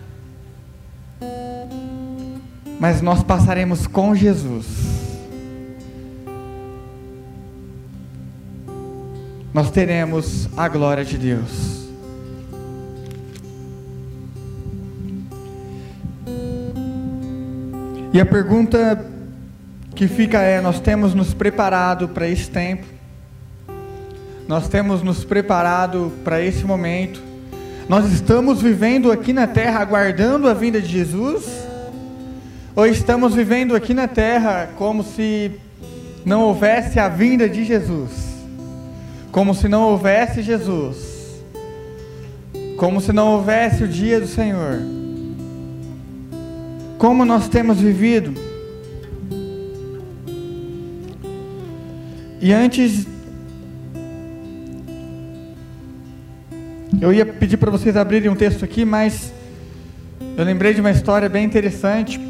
mas 2.83 3.01
nós 3.01 3.23
passaremos 3.23 3.87
com 3.87 4.13
Jesus. 4.13 4.65
Nós 9.53 9.71
teremos 9.71 10.49
a 10.57 10.67
glória 10.67 11.05
de 11.05 11.17
Deus. 11.17 11.82
E 18.13 18.21
a 18.21 18.25
pergunta 18.25 19.03
que 19.95 20.07
fica 20.07 20.39
é: 20.39 20.61
nós 20.61 20.79
temos 20.79 21.15
nos 21.15 21.33
preparado 21.33 22.07
para 22.07 22.27
esse 22.27 22.47
tempo? 22.47 22.85
Nós 24.47 24.67
temos 24.67 25.01
nos 25.01 25.25
preparado 25.25 26.13
para 26.23 26.39
esse 26.39 26.63
momento? 26.63 27.19
Nós 27.89 28.13
estamos 28.13 28.61
vivendo 28.61 29.11
aqui 29.11 29.33
na 29.33 29.47
terra 29.47 29.79
aguardando 29.79 30.47
a 30.47 30.53
vinda 30.53 30.79
de 30.79 30.89
Jesus? 30.89 31.45
Ou 32.75 32.85
estamos 32.85 33.33
vivendo 33.33 33.75
aqui 33.75 33.95
na 33.95 34.07
terra 34.07 34.69
como 34.77 35.03
se 35.03 35.51
não 36.23 36.41
houvesse 36.41 36.99
a 36.99 37.09
vinda 37.09 37.49
de 37.49 37.63
Jesus, 37.63 38.11
como 39.31 39.55
se 39.55 39.67
não 39.67 39.81
houvesse 39.83 40.43
Jesus, 40.43 41.43
como 42.77 43.01
se 43.01 43.11
não 43.11 43.33
houvesse 43.33 43.83
o 43.83 43.87
dia 43.87 44.19
do 44.19 44.27
Senhor. 44.27 45.02
Como 47.03 47.25
nós 47.25 47.49
temos 47.49 47.81
vivido? 47.81 48.33
E 52.39 52.53
antes 52.53 53.05
eu 57.01 57.11
ia 57.11 57.25
pedir 57.25 57.57
para 57.57 57.69
vocês 57.69 57.97
abrirem 57.97 58.29
um 58.29 58.35
texto 58.35 58.63
aqui, 58.63 58.85
mas 58.85 59.33
eu 60.37 60.45
lembrei 60.45 60.73
de 60.73 60.79
uma 60.79 60.91
história 60.91 61.27
bem 61.27 61.43
interessante 61.43 62.21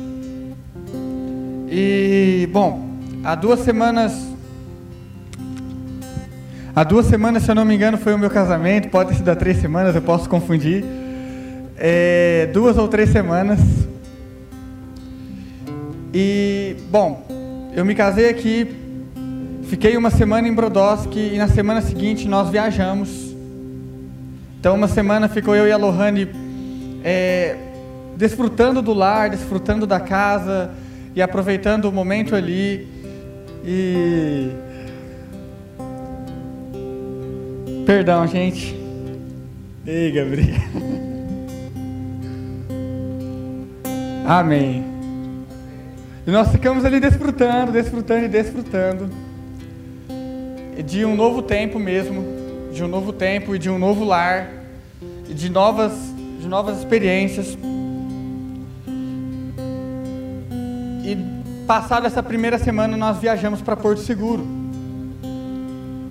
e, 1.69 2.49
bom, 2.51 2.97
há 3.23 3.35
duas 3.35 3.59
semanas. 3.59 4.27
Há 6.75 6.83
duas 6.83 7.05
semanas, 7.05 7.43
se 7.43 7.51
eu 7.51 7.53
não 7.53 7.63
me 7.63 7.75
engano, 7.75 7.99
foi 7.99 8.15
o 8.15 8.17
meu 8.17 8.31
casamento. 8.31 8.89
Pode 8.89 9.09
ter 9.09 9.17
sido 9.17 9.29
há 9.29 9.35
três 9.35 9.57
semanas, 9.57 9.93
eu 9.93 10.01
posso 10.01 10.27
confundir. 10.27 10.83
É, 11.77 12.49
duas 12.51 12.75
ou 12.75 12.87
três 12.87 13.11
semanas. 13.11 13.59
E, 16.13 16.75
bom, 16.89 17.25
eu 17.75 17.83
me 17.83 17.95
casei 17.95 18.29
aqui, 18.29 18.67
fiquei 19.63 19.97
uma 19.97 20.11
semana 20.11 20.47
em 20.47 20.53
Brodowski 20.53 21.31
e 21.33 21.37
na 21.37 21.47
semana 21.47 21.81
seguinte 21.81 22.27
nós 22.27 22.49
viajamos. 22.49 23.33
Então, 24.59 24.75
uma 24.75 24.87
semana 24.87 25.27
ficou 25.27 25.55
eu 25.55 25.67
e 25.67 25.71
a 25.71 25.77
Lohane 25.77 26.29
é, 27.03 27.57
desfrutando 28.15 28.81
do 28.81 28.93
lar, 28.93 29.29
desfrutando 29.29 29.87
da 29.87 29.99
casa, 29.99 30.71
e 31.15 31.21
aproveitando 31.21 31.85
o 31.85 31.91
momento 31.91 32.35
ali 32.35 32.87
e 33.65 34.49
Perdão, 37.85 38.25
gente. 38.25 38.79
Ei, 39.85 40.11
Gabriel. 40.11 40.61
Amém. 44.25 44.92
E 46.25 46.31
nós 46.31 46.49
ficamos 46.49 46.85
ali 46.85 47.01
desfrutando, 47.01 47.71
desfrutando 47.71 48.25
e 48.25 48.27
desfrutando 48.29 49.09
de 50.85 51.03
um 51.03 51.15
novo 51.15 51.41
tempo 51.41 51.77
mesmo, 51.77 52.23
de 52.71 52.83
um 52.83 52.87
novo 52.87 53.11
tempo 53.11 53.53
e 53.55 53.59
de 53.59 53.69
um 53.69 53.77
novo 53.77 54.05
lar, 54.05 54.49
e 55.29 55.33
de 55.33 55.49
novas, 55.49 55.91
de 56.39 56.47
novas 56.47 56.79
experiências. 56.79 57.57
E 61.03 61.17
passada 61.67 62.07
essa 62.07 62.23
primeira 62.23 62.57
semana, 62.57 62.95
nós 62.95 63.17
viajamos 63.17 63.61
para 63.61 63.75
Porto 63.75 63.99
Seguro. 63.99 64.47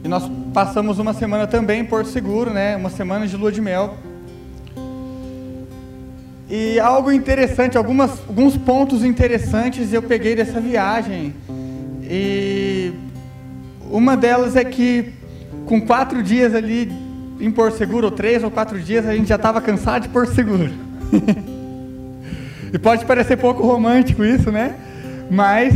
E 0.05 0.09
nós 0.09 0.31
passamos 0.53 0.99
uma 0.99 1.15
semana 1.15 1.47
também 1.47 1.81
em 1.81 1.85
Porto 1.85 2.09
Seguro, 2.09 2.51
né? 2.51 2.77
Uma 2.77 2.91
semana 2.91 3.27
de 3.27 3.37
lua 3.37 3.51
de 3.51 3.61
mel. 3.61 3.97
E 6.55 6.79
algo 6.79 7.11
interessante, 7.11 7.79
algumas, 7.79 8.11
alguns 8.29 8.59
pontos 8.59 9.03
interessantes 9.03 9.91
eu 9.91 10.03
peguei 10.03 10.37
dessa 10.37 10.61
viagem. 10.61 11.35
E 12.03 12.93
uma 13.91 14.19
delas 14.19 14.55
é 14.55 14.63
que 14.63 15.15
com 15.65 15.81
quatro 15.81 16.23
dias 16.23 16.55
ali 16.55 16.93
em 17.41 17.51
Porto 17.51 17.79
Seguro, 17.79 18.09
ou 18.09 18.11
três 18.11 18.45
ou 18.45 18.51
quatro 18.51 18.79
dias, 18.79 19.09
a 19.09 19.17
gente 19.17 19.31
já 19.31 19.37
estava 19.37 19.63
cansado 19.63 20.03
de 20.03 20.11
Porto 20.11 20.35
Seguro. 20.35 20.71
e 22.71 22.79
pode 22.79 23.07
parecer 23.07 23.39
pouco 23.39 23.67
romântico 23.67 24.23
isso, 24.23 24.53
né? 24.53 24.75
Mas 25.31 25.73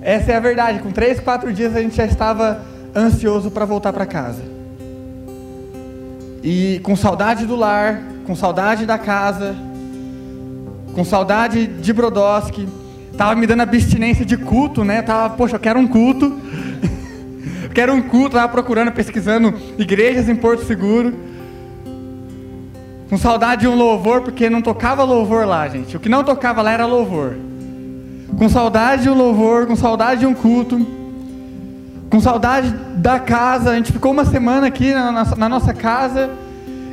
essa 0.00 0.30
é 0.30 0.36
a 0.36 0.40
verdade. 0.40 0.78
Com 0.78 0.92
três, 0.92 1.18
quatro 1.18 1.52
dias 1.52 1.74
a 1.74 1.80
gente 1.80 1.96
já 1.96 2.06
estava 2.06 2.64
ansioso 2.94 3.50
para 3.50 3.64
voltar 3.64 3.92
para 3.92 4.06
casa. 4.06 4.44
E 6.44 6.78
com 6.84 6.94
saudade 6.94 7.44
do 7.44 7.56
lar, 7.56 8.13
com 8.24 8.34
saudade 8.34 8.86
da 8.86 8.98
casa, 8.98 9.54
com 10.94 11.04
saudade 11.04 11.66
de 11.66 11.92
Brodowski. 11.92 12.68
Tava 13.16 13.34
me 13.36 13.46
dando 13.46 13.60
abstinência 13.60 14.24
de 14.24 14.36
culto, 14.36 14.82
né? 14.82 15.02
Tava, 15.02 15.34
poxa, 15.34 15.56
eu 15.56 15.60
quero 15.60 15.78
um 15.78 15.86
culto. 15.86 16.36
quero 17.72 17.92
um 17.92 18.02
culto, 18.02 18.36
tava 18.36 18.48
procurando, 18.48 18.90
pesquisando 18.92 19.54
igrejas 19.78 20.28
em 20.28 20.34
Porto 20.34 20.64
Seguro. 20.64 21.14
Com 23.08 23.18
saudade 23.18 23.62
de 23.62 23.68
um 23.68 23.76
louvor, 23.76 24.22
porque 24.22 24.50
não 24.50 24.62
tocava 24.62 25.04
louvor 25.04 25.46
lá, 25.46 25.68
gente. 25.68 25.96
O 25.96 26.00
que 26.00 26.08
não 26.08 26.24
tocava 26.24 26.62
lá 26.62 26.72
era 26.72 26.86
louvor. 26.86 27.36
Com 28.36 28.48
saudade 28.48 29.02
de 29.02 29.10
um 29.10 29.14
louvor, 29.14 29.66
com 29.66 29.76
saudade 29.76 30.20
de 30.20 30.26
um 30.26 30.34
culto. 30.34 30.84
Com 32.10 32.20
saudade 32.20 32.70
da 32.96 33.20
casa. 33.20 33.70
A 33.70 33.74
gente 33.76 33.92
ficou 33.92 34.10
uma 34.10 34.24
semana 34.24 34.66
aqui 34.66 34.92
na 34.92 35.12
nossa, 35.12 35.36
na 35.36 35.48
nossa 35.48 35.72
casa. 35.74 36.30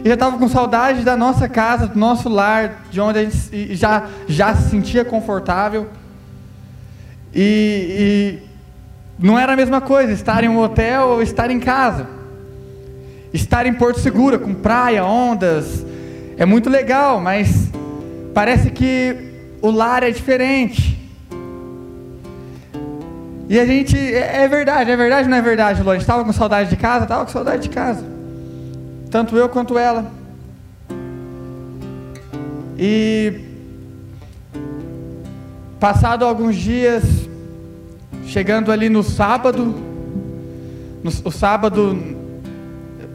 E 0.03 0.07
já 0.07 0.15
estava 0.15 0.37
com 0.37 0.47
saudade 0.47 1.03
da 1.03 1.15
nossa 1.15 1.47
casa, 1.47 1.87
do 1.87 1.97
nosso 1.97 2.27
lar, 2.27 2.85
de 2.89 2.99
onde 2.99 3.19
a 3.19 3.23
gente 3.23 3.75
já, 3.75 4.07
já 4.27 4.55
se 4.55 4.69
sentia 4.69 5.05
confortável. 5.05 5.87
E, 7.33 8.39
e 8.39 9.23
não 9.23 9.37
era 9.37 9.53
a 9.53 9.55
mesma 9.55 9.79
coisa 9.79 10.11
estar 10.11 10.43
em 10.43 10.49
um 10.49 10.59
hotel 10.59 11.09
ou 11.09 11.21
estar 11.21 11.51
em 11.51 11.59
casa. 11.59 12.07
Estar 13.31 13.65
em 13.67 13.73
Porto 13.73 13.99
Segura, 13.99 14.39
com 14.39 14.53
praia, 14.53 15.05
ondas, 15.05 15.85
é 16.35 16.45
muito 16.45 16.69
legal, 16.69 17.21
mas 17.21 17.69
parece 18.33 18.71
que 18.71 19.15
o 19.61 19.69
lar 19.69 20.01
é 20.01 20.09
diferente. 20.09 20.99
E 23.47 23.59
a 23.59 23.65
gente, 23.65 23.95
é, 23.95 24.43
é 24.43 24.47
verdade, 24.47 24.89
é 24.89 24.97
verdade 24.97 25.29
não 25.29 25.37
é 25.37 25.41
verdade, 25.41 25.83
Lô? 25.83 25.91
A 25.91 25.93
gente 25.93 26.01
estava 26.01 26.23
com 26.23 26.33
saudade 26.33 26.69
de 26.69 26.75
casa? 26.75 27.03
Estava 27.03 27.25
com 27.25 27.31
saudade 27.31 27.63
de 27.63 27.69
casa. 27.69 28.10
Tanto 29.11 29.35
eu 29.35 29.49
quanto 29.49 29.77
ela. 29.77 30.09
E 32.79 33.41
passado 35.77 36.23
alguns 36.23 36.55
dias, 36.55 37.03
chegando 38.25 38.71
ali 38.71 38.87
no 38.87 39.03
sábado, 39.03 39.75
no, 41.03 41.11
o 41.25 41.29
sábado 41.31 41.99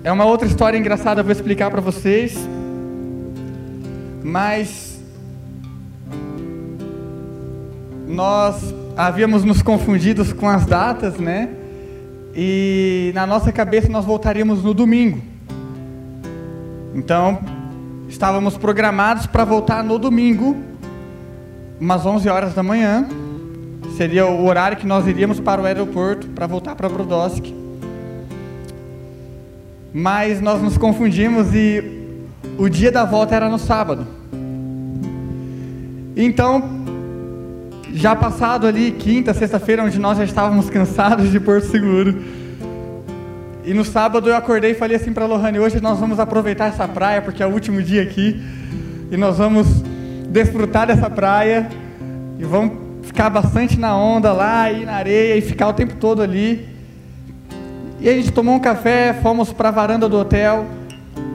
é 0.05 0.13
uma 0.13 0.27
outra 0.27 0.47
história 0.47 0.77
engraçada, 0.77 1.21
eu 1.21 1.25
vou 1.25 1.33
explicar 1.33 1.71
para 1.71 1.81
vocês. 1.81 2.37
Mas 4.23 5.01
nós 8.07 8.75
havíamos 8.95 9.45
nos 9.45 9.63
confundidos 9.63 10.31
com 10.31 10.47
as 10.47 10.67
datas, 10.67 11.17
né? 11.17 11.49
E 12.35 13.13
na 13.15 13.27
nossa 13.27 13.51
cabeça 13.51 13.89
nós 13.89 14.05
voltaríamos 14.05 14.63
no 14.63 14.75
domingo. 14.75 15.36
Então, 16.97 17.41
estávamos 18.09 18.57
programados 18.57 19.27
para 19.27 19.45
voltar 19.45 19.85
no 19.85 19.99
domingo, 19.99 20.57
umas 21.79 22.07
11 22.07 22.27
horas 22.31 22.55
da 22.55 22.63
manhã. 22.63 23.07
Seria 23.99 24.25
o 24.25 24.47
horário 24.47 24.79
que 24.79 24.87
nós 24.87 25.07
iríamos 25.07 25.39
para 25.39 25.61
o 25.61 25.67
aeroporto 25.67 26.27
para 26.29 26.47
voltar 26.47 26.75
para 26.75 26.89
Brodowski. 26.89 27.55
Mas 29.93 30.41
nós 30.41 30.63
nos 30.63 30.79
confundimos 30.79 31.55
e 31.55 31.85
o 32.57 32.67
dia 32.67 32.91
da 32.91 33.05
volta 33.05 33.35
era 33.35 33.51
no 33.51 33.59
sábado. 33.59 34.07
Então, 36.17 36.63
já 37.93 38.17
passado 38.17 38.67
ali 38.67 38.93
quinta, 38.93 39.35
sexta-feira, 39.35 39.85
onde 39.85 39.99
nós 39.99 40.17
já 40.17 40.25
estávamos 40.25 40.71
cansados 40.71 41.31
de 41.31 41.39
Porto 41.39 41.67
Seguro, 41.67 42.23
e 43.67 43.75
no 43.75 43.85
sábado 43.85 44.29
eu 44.29 44.37
acordei 44.37 44.71
e 44.71 44.75
falei 44.75 44.97
assim 44.97 45.13
para 45.13 45.27
Lohane: 45.27 45.59
hoje 45.59 45.81
nós 45.81 45.99
vamos 45.99 46.21
aproveitar 46.21 46.67
essa 46.67 46.87
praia, 46.87 47.21
porque 47.21 47.43
é 47.43 47.47
o 47.47 47.51
último 47.51 47.83
dia 47.83 48.01
aqui, 48.01 48.41
e 49.11 49.17
nós 49.17 49.39
vamos 49.39 49.67
desfrutar 50.31 50.87
dessa 50.87 51.11
praia, 51.11 51.69
e 52.39 52.45
vamos 52.45 52.79
ficar 53.03 53.29
bastante 53.29 53.77
na 53.77 53.97
onda 53.97 54.33
lá, 54.33 54.71
ir 54.71 54.87
na 54.87 54.93
areia, 54.93 55.37
e 55.37 55.41
ficar 55.41 55.67
o 55.67 55.73
tempo 55.73 55.97
todo 55.97 56.23
ali. 56.23 56.69
E 58.01 58.09
a 58.09 58.13
gente 58.13 58.31
tomou 58.31 58.55
um 58.55 58.61
café, 58.61 59.13
fomos 59.21 59.53
para 59.53 59.71
a 59.71 59.73
varanda 59.73 60.09
do 60.09 60.17
hotel, 60.17 60.65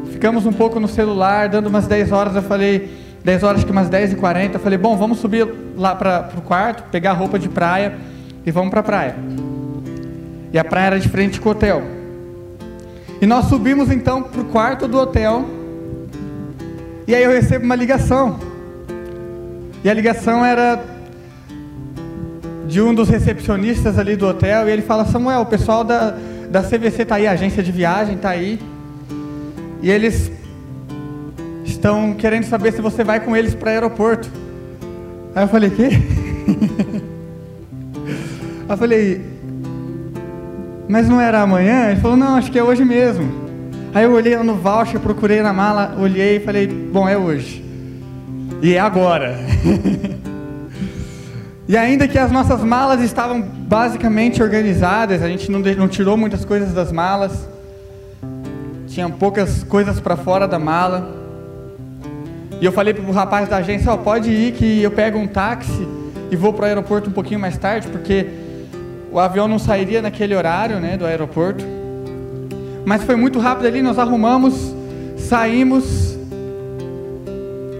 ficamos 0.10 0.46
um 0.46 0.54
pouco 0.54 0.80
no 0.80 0.88
celular, 0.88 1.50
dando 1.50 1.68
umas 1.68 1.86
10 1.86 2.14
horas, 2.14 2.36
eu 2.36 2.44
falei, 2.44 2.98
10 3.26 3.44
horas 3.44 3.64
que 3.66 3.72
umas 3.72 3.90
10 3.90 4.14
e 4.14 4.16
40, 4.16 4.56
eu 4.56 4.62
falei, 4.62 4.78
bom, 4.78 4.96
vamos 4.96 5.20
subir 5.20 5.46
lá 5.76 5.96
para 5.96 6.30
o 6.38 6.42
quarto, 6.42 6.84
pegar 6.92 7.12
roupa 7.12 7.38
de 7.38 7.50
praia 7.50 7.98
e 8.46 8.52
vamos 8.52 8.70
para 8.70 8.80
a 8.80 8.84
praia. 8.84 9.16
E 10.54 10.58
a 10.58 10.64
praia 10.64 10.88
era 10.88 11.00
de 11.00 11.10
frente 11.10 11.42
com 11.42 11.50
o 11.50 11.52
hotel. 11.52 12.01
E 13.22 13.28
nós 13.28 13.46
subimos 13.46 13.92
então 13.92 14.24
para 14.24 14.42
o 14.42 14.46
quarto 14.46 14.88
do 14.88 14.98
hotel. 14.98 15.46
E 17.08 17.14
aí 17.14 17.24
eu 17.24 17.30
recebo 17.30 17.64
uma 17.64 17.76
ligação. 17.76 18.40
E 19.84 19.90
a 19.90 19.94
ligação 19.94 20.44
era 20.44 20.84
de 22.68 22.82
um 22.82 22.96
dos 22.96 23.10
recepcionistas 23.10 24.00
ali 24.00 24.16
do 24.16 24.28
hotel. 24.28 24.68
E 24.68 24.72
ele 24.72 24.82
fala: 24.82 25.06
Samuel, 25.06 25.42
o 25.42 25.46
pessoal 25.46 25.84
da, 25.84 26.18
da 26.50 26.64
CVC 26.64 27.04
está 27.04 27.16
aí, 27.16 27.28
a 27.28 27.34
agência 27.34 27.62
de 27.62 27.72
viagem 27.72 28.16
está 28.16 28.32
aí. 28.32 28.60
E 29.84 29.92
eles 29.92 30.32
estão 31.64 32.16
querendo 32.16 32.46
saber 32.46 32.74
se 32.74 32.82
você 32.82 33.04
vai 33.04 33.20
com 33.20 33.38
eles 33.38 33.54
para 33.54 33.68
o 33.68 33.70
aeroporto. 33.70 34.28
Aí 35.36 35.44
eu 35.44 35.48
falei: 35.48 35.70
Quê? 35.70 35.90
eu 38.68 38.78
falei: 38.78 39.31
mas 40.92 41.08
não 41.08 41.22
era 41.22 41.40
amanhã? 41.40 41.90
Ele 41.90 42.02
falou, 42.02 42.18
não, 42.18 42.36
acho 42.36 42.52
que 42.52 42.60
é 42.60 42.64
hoje 42.64 42.84
mesmo. 42.84 43.32
Aí 43.94 44.04
eu 44.04 44.12
olhei 44.12 44.36
no 44.36 44.56
voucher, 44.56 45.00
procurei 45.00 45.42
na 45.42 45.54
mala, 45.54 45.96
olhei 45.98 46.36
e 46.36 46.40
falei, 46.42 46.68
bom, 46.68 47.08
é 47.08 47.18
hoje. 47.18 47.64
E 48.62 48.74
é 48.74 48.80
agora. 48.80 49.40
e 51.66 51.78
ainda 51.78 52.10
que 52.10 52.18
as 52.18 52.30
nossas 52.30 52.62
malas 52.62 53.02
estavam 53.02 53.42
basicamente 53.42 54.44
organizadas, 54.44 55.24
a 55.24 55.30
gente 55.30 55.50
não, 55.50 55.62
não 55.62 55.88
tirou 55.88 56.18
muitas 56.18 56.44
coisas 56.44 56.74
das 56.74 56.92
malas, 56.92 57.48
tinha 58.88 59.10
poucas 59.10 59.64
coisas 59.64 59.98
para 59.98 60.18
fora 60.18 60.46
da 60.46 60.60
mala. 60.60 61.10
E 62.60 62.66
eu 62.66 62.72
falei 62.74 62.94
para 62.94 63.06
o 63.06 63.14
rapaz 63.14 63.48
da 63.48 63.58
agência, 63.58 63.94
oh, 63.94 63.98
pode 63.98 64.30
ir 64.30 64.52
que 64.52 64.84
eu 64.84 64.92
pego 64.92 65.18
um 65.18 65.26
táxi 65.26 65.88
e 66.30 66.36
vou 66.36 66.52
para 66.52 66.64
o 66.64 66.66
aeroporto 66.66 67.10
um 67.10 67.14
pouquinho 67.14 67.40
mais 67.40 67.58
tarde, 67.58 67.88
porque 67.88 68.51
o 69.12 69.20
avião 69.20 69.48
não 69.48 69.60
sairia 69.60 70.02
naquele 70.02 70.34
horário, 70.34 70.80
né, 70.80 70.96
do 70.96 71.06
aeroporto. 71.06 71.64
Mas 72.86 73.04
foi 73.04 73.16
muito 73.16 73.40
rápido 73.40 73.68
ali, 73.68 73.82
nós 73.82 74.00
arrumamos, 74.00 74.74
saímos 75.18 76.18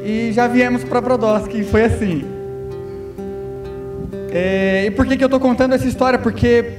e 0.04 0.32
já 0.34 0.48
viemos 0.48 0.84
para 0.84 1.00
Brodowski. 1.00 1.64
Foi 1.64 1.86
assim. 1.86 2.26
É, 4.32 4.86
e 4.88 4.92
por 4.92 5.06
que, 5.06 5.18
que 5.18 5.24
eu 5.24 5.28
estou 5.28 5.40
contando 5.40 5.74
essa 5.74 5.88
história? 5.88 6.20
Porque 6.20 6.74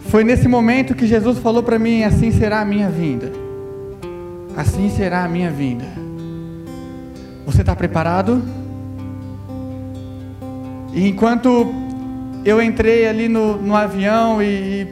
foi 0.00 0.22
nesse 0.22 0.46
momento 0.46 0.94
que 0.94 1.06
Jesus 1.06 1.38
falou 1.38 1.62
para 1.62 1.78
mim: 1.78 2.02
assim 2.02 2.30
será 2.30 2.60
a 2.60 2.64
minha 2.64 2.90
vinda. 2.90 3.32
Assim 4.56 4.90
será 4.90 5.24
a 5.24 5.28
minha 5.28 5.50
vinda. 5.50 5.84
Você 7.46 7.60
está 7.62 7.74
preparado? 7.74 8.42
E 10.92 11.08
enquanto 11.08 11.85
eu 12.46 12.62
entrei 12.62 13.08
ali 13.08 13.28
no, 13.28 13.60
no 13.60 13.74
avião 13.74 14.40
e, 14.40 14.86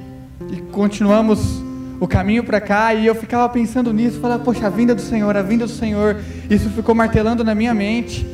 e 0.50 0.56
continuamos 0.72 1.62
o 2.00 2.08
caminho 2.08 2.42
para 2.42 2.60
cá 2.60 2.92
e 2.92 3.06
eu 3.06 3.14
ficava 3.14 3.48
pensando 3.48 3.92
nisso, 3.92 4.18
falava, 4.18 4.42
poxa, 4.42 4.66
a 4.66 4.70
vinda 4.70 4.92
do 4.92 5.00
Senhor, 5.00 5.36
a 5.36 5.40
vinda 5.40 5.64
do 5.64 5.70
Senhor, 5.70 6.16
isso 6.50 6.68
ficou 6.70 6.96
martelando 6.96 7.44
na 7.44 7.54
minha 7.54 7.72
mente. 7.72 8.26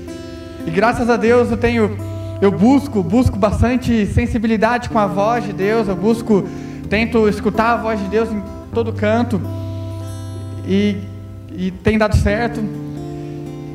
E 0.66 0.70
graças 0.70 1.11
a 1.11 1.18
Deus 1.18 1.50
eu 1.50 1.59
tenho, 1.59 1.98
eu 2.40 2.50
busco, 2.50 3.02
busco 3.02 3.38
bastante 3.38 4.06
sensibilidade 4.06 4.88
com 4.88 4.98
a 4.98 5.06
voz 5.06 5.44
de 5.44 5.52
Deus, 5.52 5.87
eu 5.87 5.94
busco, 5.94 6.48
tento 6.88 7.28
escutar 7.28 7.74
a 7.74 7.76
voz 7.76 8.00
de 8.00 8.09
Deus 8.09 8.33
em 8.33 8.42
todo 8.72 8.90
canto 8.90 9.38
e, 10.66 10.96
e 11.52 11.70
tem 11.70 11.98
dado 11.98 12.16
certo. 12.16 12.59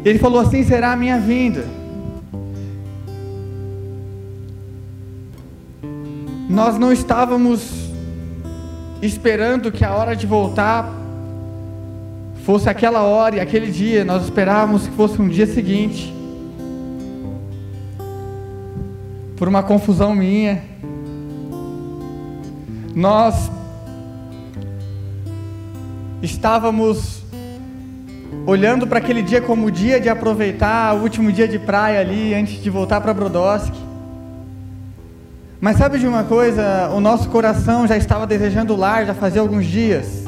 Ele 0.03 0.17
falou 0.17 0.39
assim: 0.39 0.63
será 0.63 0.93
a 0.93 0.95
minha 0.95 1.19
vinda. 1.19 1.84
Nós 6.49 6.77
não 6.77 6.91
estávamos 6.91 7.89
esperando 9.01 9.71
que 9.71 9.83
a 9.83 9.93
hora 9.93 10.15
de 10.15 10.27
voltar 10.27 10.91
fosse 12.43 12.69
aquela 12.69 13.01
hora 13.01 13.37
e 13.37 13.39
aquele 13.39 13.71
dia, 13.71 14.05
nós 14.05 14.23
esperávamos 14.23 14.87
que 14.87 14.93
fosse 14.93 15.19
um 15.19 15.27
dia 15.27 15.47
seguinte. 15.47 16.13
Por 19.35 19.47
uma 19.47 19.63
confusão 19.63 20.15
minha, 20.15 20.63
nós 22.95 23.51
estávamos 26.21 27.23
olhando 28.45 28.85
para 28.85 28.99
aquele 28.99 29.23
dia 29.23 29.41
como 29.41 29.65
o 29.65 29.71
dia 29.71 29.99
de 29.99 30.07
aproveitar 30.07 30.95
o 30.95 31.01
último 31.01 31.31
dia 31.31 31.47
de 31.47 31.57
praia 31.57 31.99
ali 31.99 32.33
antes 32.33 32.61
de 32.61 32.69
voltar 32.69 33.01
para 33.01 33.13
Brodowski. 33.13 33.84
Mas 35.65 35.77
sabe 35.77 35.97
de 35.97 36.05
uma 36.05 36.23
coisa? 36.23 36.91
O 36.93 36.99
nosso 36.99 37.27
coração 37.27 37.87
já 37.87 37.97
estava 37.97 38.27
desejando 38.27 38.75
lar 38.75 39.03
já 39.03 39.15
fazia 39.15 39.41
alguns 39.41 39.65
dias. 39.65 40.23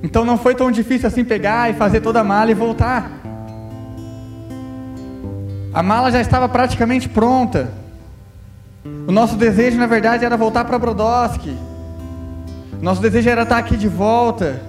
Então 0.00 0.24
não 0.24 0.38
foi 0.38 0.54
tão 0.54 0.70
difícil 0.70 1.08
assim 1.08 1.24
pegar 1.24 1.68
e 1.68 1.74
fazer 1.74 2.00
toda 2.00 2.20
a 2.20 2.22
mala 2.22 2.52
e 2.52 2.54
voltar. 2.54 3.10
A 5.72 5.82
mala 5.82 6.12
já 6.12 6.20
estava 6.20 6.48
praticamente 6.48 7.08
pronta. 7.08 7.72
O 9.08 9.10
nosso 9.10 9.34
desejo, 9.34 9.76
na 9.76 9.88
verdade, 9.88 10.24
era 10.24 10.36
voltar 10.36 10.64
para 10.64 10.78
Brodowski. 10.78 11.58
Nosso 12.80 13.02
desejo 13.02 13.28
era 13.28 13.42
estar 13.42 13.58
aqui 13.58 13.76
de 13.76 13.88
volta. 13.88 14.62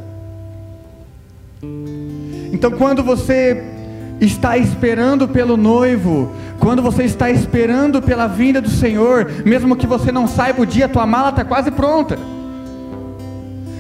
Então, 2.52 2.72
quando 2.72 3.04
você 3.04 3.75
está 4.19 4.58
esperando 4.58 5.28
pelo 5.28 5.58
noivo, 5.58 6.32
quando 6.60 6.82
você 6.82 7.04
está 7.04 7.30
esperando 7.30 8.01
pela 8.01 8.28
vinda 8.28 8.62
do 8.62 8.69
Senhor, 8.69 9.30
mesmo 9.45 9.75
que 9.75 9.86
você 9.86 10.12
não 10.12 10.28
saiba 10.28 10.62
o 10.62 10.65
dia, 10.65 10.89
tua 10.89 11.06
mala 11.06 11.30
está 11.30 11.43
quase 11.43 11.71
pronta. 11.71 12.17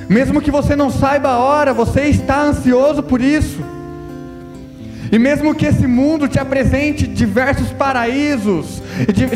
Mesmo 0.07 0.41
que 0.41 0.51
você 0.51 0.75
não 0.75 0.89
saiba 0.91 1.29
a 1.29 1.39
hora, 1.39 1.73
você 1.73 2.01
está 2.03 2.41
ansioso 2.41 3.01
por 3.01 3.21
isso. 3.21 3.74
E 5.15 5.17
mesmo 5.17 5.55
que 5.55 5.65
esse 5.65 5.87
mundo 5.87 6.27
te 6.27 6.37
apresente 6.37 7.07
diversos 7.07 7.71
paraísos, 7.71 8.83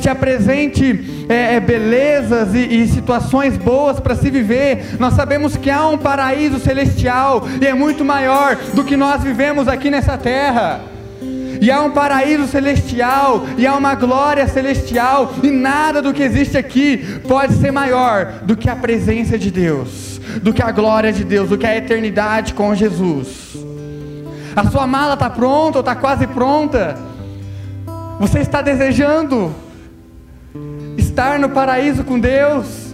te 0.01 0.09
apresente 0.09 1.25
é, 1.29 1.55
é, 1.55 1.59
belezas 1.61 2.53
e, 2.53 2.81
e 2.81 2.87
situações 2.89 3.55
boas 3.55 3.97
para 3.97 4.13
se 4.13 4.29
viver, 4.29 4.97
nós 4.99 5.13
sabemos 5.13 5.55
que 5.55 5.69
há 5.69 5.87
um 5.87 5.97
paraíso 5.97 6.59
celestial 6.59 7.47
e 7.61 7.65
é 7.65 7.73
muito 7.73 8.03
maior 8.03 8.57
do 8.73 8.83
que 8.83 8.97
nós 8.97 9.23
vivemos 9.23 9.69
aqui 9.69 9.89
nessa 9.89 10.17
terra. 10.17 10.81
E 11.61 11.71
há 11.71 11.81
um 11.81 11.91
paraíso 11.91 12.45
celestial, 12.45 13.45
e 13.57 13.65
há 13.65 13.73
uma 13.73 13.95
glória 13.95 14.49
celestial, 14.49 15.33
e 15.41 15.49
nada 15.49 16.01
do 16.01 16.13
que 16.13 16.23
existe 16.23 16.57
aqui 16.57 17.21
pode 17.25 17.53
ser 17.53 17.71
maior 17.71 18.41
do 18.43 18.57
que 18.57 18.69
a 18.69 18.75
presença 18.75 19.37
de 19.37 19.49
Deus, 19.49 20.19
do 20.41 20.53
que 20.53 20.61
a 20.61 20.71
glória 20.71 21.13
de 21.13 21.23
Deus, 21.23 21.47
do 21.47 21.57
que 21.57 21.65
a 21.65 21.77
eternidade 21.77 22.53
com 22.53 22.75
Jesus. 22.75 23.68
A 24.59 24.69
sua 24.69 24.85
mala 24.85 25.13
está 25.13 25.29
pronta 25.29 25.77
ou 25.77 25.79
está 25.79 25.95
quase 25.95 26.27
pronta? 26.27 26.97
Você 28.19 28.39
está 28.39 28.61
desejando 28.61 29.55
estar 30.97 31.39
no 31.39 31.47
paraíso 31.47 32.03
com 32.03 32.19
Deus? 32.19 32.93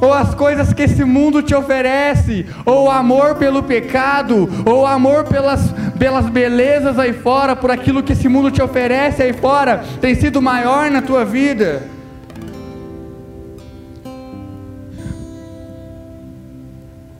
Ou 0.00 0.12
as 0.12 0.34
coisas 0.34 0.72
que 0.72 0.82
esse 0.82 1.04
mundo 1.04 1.40
te 1.40 1.54
oferece, 1.54 2.44
ou 2.66 2.86
o 2.86 2.90
amor 2.90 3.36
pelo 3.36 3.62
pecado, 3.62 4.50
ou 4.66 4.80
o 4.80 4.86
amor 4.86 5.22
pelas, 5.22 5.72
pelas 6.00 6.28
belezas 6.28 6.98
aí 6.98 7.12
fora, 7.12 7.54
por 7.54 7.70
aquilo 7.70 8.02
que 8.02 8.12
esse 8.12 8.28
mundo 8.28 8.50
te 8.50 8.60
oferece 8.60 9.22
aí 9.22 9.32
fora, 9.32 9.84
tem 10.00 10.16
sido 10.16 10.42
maior 10.42 10.90
na 10.90 11.00
tua 11.00 11.24
vida? 11.24 11.88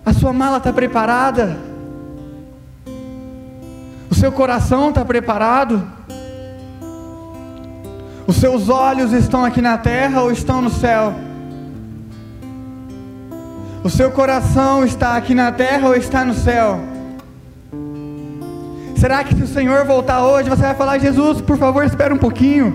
A 0.05 0.13
sua 0.13 0.33
mala 0.33 0.57
está 0.57 0.73
preparada? 0.73 1.74
Seu 4.25 4.33
coração 4.33 4.89
está 4.89 5.05
preparado? 5.05 5.87
Os 8.27 8.37
seus 8.37 8.71
olhos 8.71 9.13
estão 9.13 9.45
aqui 9.45 9.61
na 9.61 9.77
terra 9.77 10.23
ou 10.23 10.33
estão 10.33 10.63
no 10.63 10.71
céu? 10.71 11.13
O 13.83 13.91
seu 13.91 14.11
coração 14.11 14.83
está 14.83 15.15
aqui 15.15 15.35
na 15.35 15.53
terra 15.53 15.89
ou 15.89 15.95
está 15.95 16.25
no 16.25 16.33
céu? 16.33 16.81
Será 18.97 19.23
que 19.23 19.35
se 19.35 19.43
o 19.43 19.47
Senhor 19.47 19.85
voltar 19.85 20.25
hoje, 20.25 20.49
você 20.49 20.63
vai 20.63 20.75
falar: 20.75 20.97
Jesus, 20.97 21.43
por 21.43 21.59
favor, 21.59 21.85
espera 21.85 22.15
um 22.15 22.17
pouquinho. 22.17 22.75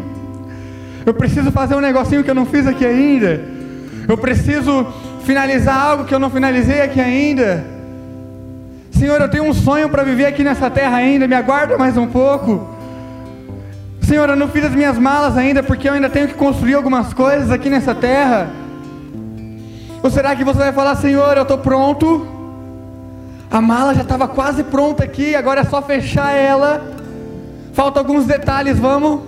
Eu 1.04 1.16
preciso 1.16 1.52
fazer 1.52 1.74
um 1.74 1.82
negocinho 1.82 2.24
que 2.24 2.30
eu 2.30 2.36
não 2.36 2.46
fiz 2.46 2.68
aqui 2.68 2.86
ainda. 2.86 3.42
Eu 4.08 4.20
preciso 4.20 4.86
finalizar 5.24 5.84
algo 5.84 6.06
que 6.06 6.14
eu 6.14 6.20
não 6.20 6.30
finalizei 6.30 6.82
aqui 6.82 7.02
ainda. 7.02 7.79
Senhor, 9.00 9.22
eu 9.22 9.30
tenho 9.30 9.46
um 9.46 9.54
sonho 9.54 9.88
para 9.88 10.04
viver 10.04 10.26
aqui 10.26 10.44
nessa 10.44 10.70
terra 10.70 10.98
ainda, 10.98 11.26
me 11.26 11.34
aguarda 11.34 11.78
mais 11.78 11.96
um 11.96 12.06
pouco. 12.06 12.68
Senhor, 14.02 14.28
eu 14.28 14.36
não 14.36 14.50
fiz 14.50 14.66
as 14.66 14.76
minhas 14.76 14.98
malas 14.98 15.38
ainda 15.38 15.64
porque 15.64 15.88
eu 15.88 15.94
ainda 15.94 16.10
tenho 16.10 16.28
que 16.28 16.34
construir 16.34 16.74
algumas 16.74 17.14
coisas 17.14 17.50
aqui 17.50 17.70
nessa 17.70 17.96
terra. 17.96 18.50
Ou 20.04 20.10
será 20.10 20.36
que 20.36 20.44
você 20.44 20.60
vai 20.60 20.74
falar, 20.74 20.98
Senhor, 20.98 21.38
eu 21.38 21.44
estou 21.44 21.58
pronto? 21.58 22.28
A 23.50 23.62
mala 23.62 23.96
já 23.96 24.02
estava 24.02 24.28
quase 24.28 24.66
pronta 24.66 25.06
aqui, 25.06 25.34
agora 25.34 25.62
é 25.62 25.64
só 25.64 25.82
fechar 25.82 26.34
ela. 26.34 26.82
Falta 27.72 28.02
alguns 28.02 28.26
detalhes, 28.26 28.78
vamos? 28.78 29.22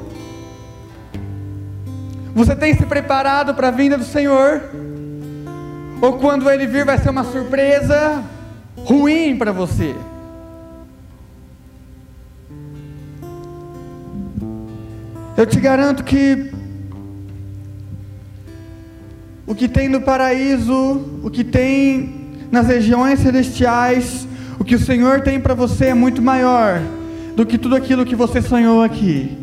Você 2.35 2.57
tem 2.57 2.75
se 2.75 2.85
preparado 2.85 3.53
para 3.53 3.69
a 3.69 3.71
vinda 3.71 3.97
do 3.97 4.03
Senhor? 4.03 4.63
Ou 6.01 6.19
quando 6.19 6.49
ele 6.49 6.67
vir 6.67 6.83
vai 6.83 6.97
ser 6.97 7.09
uma 7.09 7.23
surpresa? 7.23 8.21
Ruim 8.77 9.37
para 9.37 9.51
você. 9.51 9.95
Eu 15.37 15.45
te 15.45 15.59
garanto 15.59 16.03
que 16.03 16.51
o 19.47 19.55
que 19.55 19.67
tem 19.67 19.89
no 19.89 20.01
paraíso, 20.01 21.01
o 21.23 21.29
que 21.29 21.43
tem 21.43 22.29
nas 22.51 22.67
regiões 22.67 23.19
celestiais, 23.19 24.27
o 24.59 24.63
que 24.63 24.75
o 24.75 24.79
Senhor 24.79 25.21
tem 25.21 25.39
para 25.39 25.53
você 25.53 25.87
é 25.87 25.93
muito 25.93 26.21
maior 26.21 26.81
do 27.35 27.45
que 27.45 27.57
tudo 27.57 27.75
aquilo 27.75 28.05
que 28.05 28.15
você 28.15 28.41
sonhou 28.41 28.83
aqui, 28.83 29.35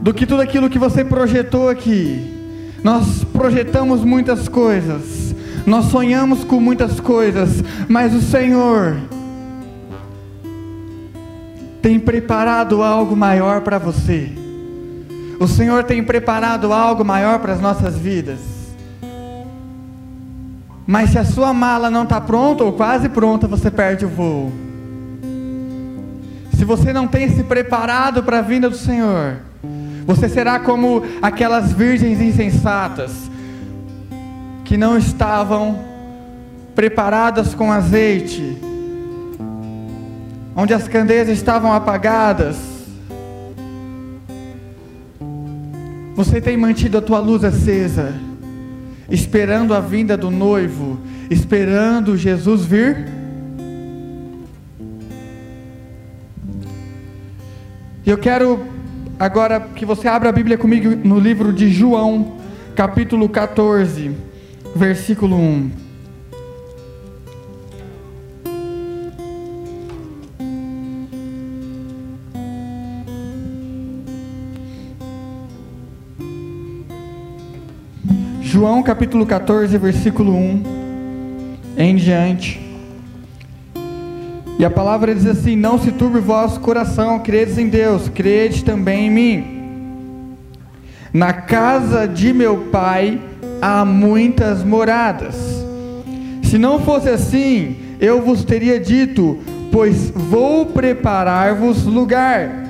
do 0.00 0.14
que 0.14 0.24
tudo 0.24 0.40
aquilo 0.40 0.70
que 0.70 0.78
você 0.78 1.04
projetou 1.04 1.68
aqui. 1.68 2.36
Nós 2.84 3.24
projetamos 3.24 4.04
muitas 4.04 4.48
coisas, 4.48 5.34
nós 5.66 5.86
sonhamos 5.86 6.44
com 6.44 6.60
muitas 6.60 7.00
coisas, 7.00 7.62
mas 7.88 8.14
o 8.14 8.20
Senhor 8.20 8.96
tem 11.80 11.98
preparado 11.98 12.82
algo 12.82 13.16
maior 13.16 13.60
para 13.62 13.78
você. 13.78 14.30
O 15.40 15.46
Senhor 15.46 15.84
tem 15.84 16.02
preparado 16.02 16.72
algo 16.72 17.04
maior 17.04 17.38
para 17.38 17.52
as 17.52 17.60
nossas 17.60 17.96
vidas. 17.96 18.40
Mas 20.86 21.10
se 21.10 21.18
a 21.18 21.24
sua 21.24 21.52
mala 21.52 21.90
não 21.90 22.02
está 22.02 22.20
pronta 22.20 22.64
ou 22.64 22.72
quase 22.72 23.08
pronta, 23.08 23.46
você 23.46 23.70
perde 23.70 24.04
o 24.04 24.08
voo. 24.08 24.52
Se 26.54 26.64
você 26.64 26.92
não 26.92 27.06
tem 27.06 27.28
se 27.28 27.44
preparado 27.44 28.22
para 28.22 28.38
a 28.38 28.42
vinda 28.42 28.68
do 28.68 28.76
Senhor, 28.76 29.36
você 30.06 30.28
será 30.28 30.58
como 30.58 31.02
aquelas 31.22 31.72
virgens 31.72 32.20
insensatas 32.20 33.30
que 34.68 34.76
não 34.76 34.98
estavam 34.98 35.78
preparadas 36.74 37.54
com 37.54 37.72
azeite, 37.72 38.58
onde 40.54 40.74
as 40.74 40.86
candeias 40.86 41.26
estavam 41.30 41.72
apagadas. 41.72 42.58
Você 46.14 46.38
tem 46.38 46.54
mantido 46.58 46.98
a 46.98 47.00
tua 47.00 47.18
luz 47.18 47.44
acesa, 47.44 48.12
esperando 49.08 49.72
a 49.72 49.80
vinda 49.80 50.18
do 50.18 50.30
noivo, 50.30 51.00
esperando 51.30 52.14
Jesus 52.14 52.66
vir? 52.66 53.08
Eu 58.04 58.18
quero 58.18 58.66
agora 59.18 59.60
que 59.60 59.86
você 59.86 60.06
abra 60.06 60.28
a 60.28 60.32
Bíblia 60.32 60.58
comigo 60.58 60.94
no 61.08 61.18
livro 61.18 61.54
de 61.54 61.70
João, 61.70 62.36
capítulo 62.76 63.30
14 63.30 64.27
versículo 64.74 65.36
1. 65.36 65.70
João 78.40 78.82
capítulo 78.82 79.26
14, 79.26 79.76
versículo 79.78 80.34
1 80.34 80.62
em 81.76 81.94
diante. 81.94 82.60
E 84.58 84.64
a 84.64 84.70
palavra 84.70 85.14
diz 85.14 85.26
assim: 85.26 85.54
Não 85.54 85.78
se 85.78 85.92
turbe 85.92 86.18
o 86.18 86.22
vosso 86.22 86.58
coração, 86.58 87.20
credes 87.20 87.56
em 87.56 87.68
Deus, 87.68 88.08
crede 88.08 88.64
também 88.64 89.06
em 89.06 89.10
mim. 89.10 89.58
Na 91.12 91.32
casa 91.32 92.08
de 92.08 92.32
meu 92.32 92.68
pai 92.72 93.20
há 93.60 93.84
muitas 93.84 94.64
moradas. 94.64 95.34
Se 96.42 96.58
não 96.58 96.80
fosse 96.80 97.08
assim, 97.08 97.76
eu 98.00 98.22
vos 98.22 98.44
teria 98.44 98.80
dito: 98.80 99.38
Pois 99.70 100.10
vou 100.10 100.66
preparar-vos 100.66 101.84
lugar. 101.84 102.66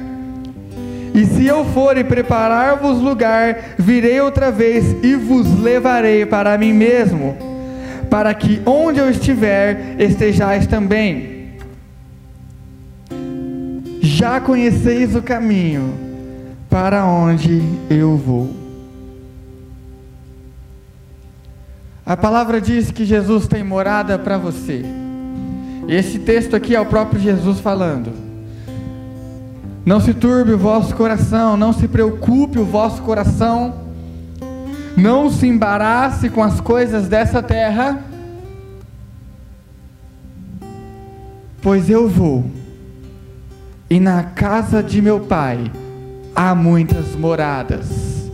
E 1.15 1.25
se 1.25 1.47
eu 1.47 1.65
for 1.67 1.97
e 1.97 2.05
preparar-vos 2.05 3.01
lugar, 3.01 3.75
virei 3.79 4.21
outra 4.21 4.51
vez 4.51 4.95
e 5.03 5.15
vos 5.15 5.59
levarei 5.61 6.25
para 6.27 6.57
mim 6.57 6.73
mesmo, 6.73 7.37
para 8.11 8.33
que 8.35 8.61
onde 8.65 9.01
eu 9.01 9.11
estiver 9.11 9.97
estejais 9.99 10.67
também. 10.67 11.39
Já 14.01 14.41
conheceis 14.41 15.15
o 15.17 15.23
caminho 15.23 15.93
para 16.69 17.05
onde 17.05 17.63
eu 17.91 18.17
vou. 18.17 18.68
A 22.09 22.17
palavra 22.17 22.59
diz 22.59 22.91
que 22.91 23.05
Jesus 23.05 23.47
tem 23.47 23.63
morada 23.63 24.19
para 24.19 24.39
você. 24.39 24.83
Esse 25.87 26.19
texto 26.19 26.57
aqui 26.57 26.75
é 26.75 26.81
o 26.81 26.87
próprio 26.87 27.21
Jesus 27.21 27.61
falando. 27.61 28.11
Não 29.85 30.01
se 30.01 30.15
turbe 30.15 30.53
o 30.53 30.59
vosso 30.59 30.97
coração, 30.97 31.55
não 31.55 31.71
se 31.71 31.87
preocupe 31.87 32.59
o 32.59 32.65
vosso 32.65 33.03
coração, 33.03 33.75
não 34.97 35.31
se 35.31 35.47
embarace 35.47 36.31
com 36.31 36.43
as 36.43 36.63
coisas 36.63 37.09
dessa 37.09 37.43
terra, 37.43 38.03
pois 41.61 41.91
eu 41.91 42.09
vou, 42.09 42.47
e 43.91 44.01
na 44.01 44.23
casa 44.23 44.83
de 44.83 45.03
meu 45.03 45.21
pai 45.21 45.71
há 46.35 46.55
muitas 46.55 47.15
moradas 47.15 48.31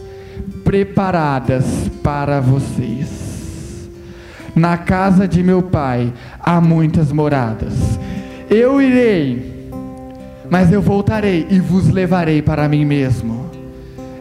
preparadas 0.63 1.65
para 2.05 2.41
vocês. 2.41 3.24
Na 4.55 4.77
casa 4.77 5.27
de 5.27 5.43
meu 5.43 5.62
pai 5.62 6.12
há 6.38 6.61
muitas 6.61 7.11
moradas. 7.11 7.99
Eu 8.49 8.81
irei 8.81 9.55
mas 10.51 10.71
eu 10.71 10.83
voltarei 10.83 11.47
e 11.51 11.59
vos 11.59 11.88
levarei 11.88 12.43
para 12.43 12.69
mim 12.69 12.85
mesmo. 12.85 13.51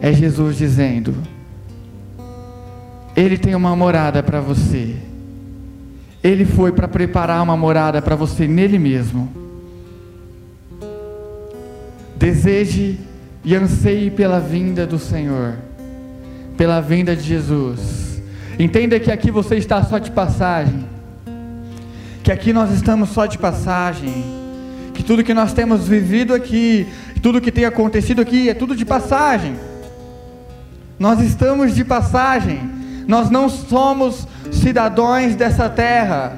É 0.02 0.12
Jesus 0.14 0.58
dizendo: 0.58 1.16
Ele 3.16 3.38
tem 3.38 3.56
uma 3.56 3.76
morada 3.76 4.24
para 4.24 4.40
você. 4.40 4.96
Ele 6.24 6.46
foi 6.46 6.72
para 6.72 6.88
preparar 6.88 7.44
uma 7.44 7.58
morada 7.58 8.02
para 8.02 8.16
você 8.16 8.48
nele 8.48 8.80
mesmo. 8.80 9.30
Deseje 12.16 12.98
e 13.44 13.54
anseie 13.56 14.10
pela 14.10 14.40
vinda 14.40 14.88
do 14.88 14.98
Senhor, 14.98 15.56
pela 16.58 16.80
vinda 16.80 17.16
de 17.16 17.24
Jesus. 17.24 18.03
Entenda 18.60 19.00
que 19.00 19.12
aqui 19.12 19.32
você 19.32 19.56
está 19.56 19.84
só 19.84 19.98
de 19.98 20.12
passagem, 20.12 20.86
que 22.24 22.32
aqui 22.32 22.54
nós 22.54 22.72
estamos 22.72 23.10
só 23.10 23.26
de 23.26 23.38
passagem 23.38 24.44
que 24.94 25.04
tudo 25.04 25.24
que 25.24 25.34
nós 25.34 25.52
temos 25.54 25.88
vivido 25.88 26.34
aqui, 26.34 26.88
tudo 27.22 27.42
que 27.42 27.52
tem 27.52 27.66
acontecido 27.66 28.22
aqui 28.22 28.50
é 28.50 28.54
tudo 28.54 28.76
de 28.76 28.86
passagem. 28.86 29.56
Nós 31.00 31.20
estamos 31.20 31.74
de 31.74 31.84
passagem. 31.84 32.62
Nós 33.08 33.30
não 33.30 33.50
somos 33.50 34.28
cidadãos 34.52 35.36
dessa 35.36 35.68
terra. 35.68 36.38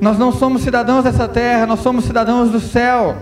Nós 0.00 0.18
não 0.18 0.32
somos 0.32 0.62
cidadãos 0.62 1.04
dessa 1.04 1.28
terra, 1.28 1.66
nós 1.66 1.80
somos 1.80 2.06
cidadãos 2.06 2.50
do 2.50 2.58
céu. 2.58 3.16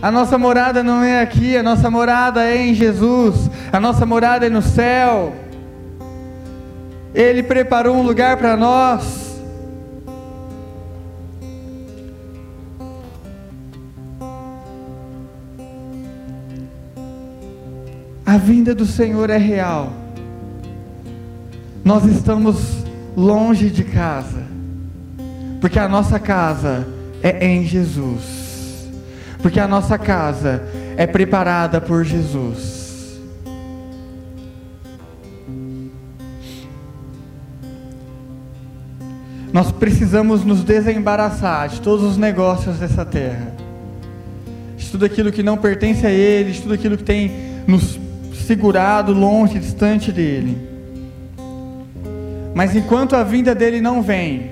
A 0.00 0.10
nossa 0.10 0.38
morada 0.38 0.82
não 0.82 1.04
é 1.04 1.20
aqui, 1.20 1.56
a 1.56 1.62
nossa 1.62 1.90
morada 1.90 2.42
é 2.42 2.56
em 2.56 2.74
Jesus, 2.74 3.50
a 3.70 3.78
nossa 3.78 4.06
morada 4.06 4.46
é 4.46 4.48
no 4.48 4.62
céu. 4.62 5.34
Ele 7.14 7.42
preparou 7.42 7.96
um 7.96 8.02
lugar 8.02 8.36
para 8.36 8.56
nós. 8.56 9.32
A 18.24 18.38
vinda 18.38 18.74
do 18.74 18.86
Senhor 18.86 19.28
é 19.28 19.36
real. 19.36 19.92
Nós 21.84 22.04
estamos 22.04 22.82
longe 23.14 23.68
de 23.68 23.84
casa, 23.84 24.42
porque 25.60 25.78
a 25.78 25.88
nossa 25.88 26.18
casa 26.18 26.86
é 27.22 27.44
em 27.44 27.64
Jesus, 27.64 28.88
porque 29.42 29.60
a 29.60 29.68
nossa 29.68 29.98
casa 29.98 30.62
é 30.96 31.06
preparada 31.06 31.80
por 31.80 32.04
Jesus. 32.04 32.81
Nós 39.52 39.70
precisamos 39.70 40.44
nos 40.44 40.64
desembaraçar 40.64 41.68
de 41.68 41.80
todos 41.80 42.04
os 42.04 42.16
negócios 42.16 42.78
dessa 42.78 43.04
terra, 43.04 43.52
de 44.76 44.90
tudo 44.90 45.04
aquilo 45.04 45.30
que 45.30 45.42
não 45.42 45.58
pertence 45.58 46.06
a 46.06 46.10
Ele, 46.10 46.52
de 46.52 46.62
tudo 46.62 46.72
aquilo 46.72 46.96
que 46.96 47.04
tem 47.04 47.30
nos 47.66 48.00
segurado 48.46 49.12
longe, 49.12 49.58
distante 49.58 50.10
dele. 50.10 50.56
Mas 52.54 52.74
enquanto 52.74 53.14
a 53.14 53.22
vinda 53.22 53.54
dele 53.54 53.80
não 53.80 54.02
vem, 54.02 54.50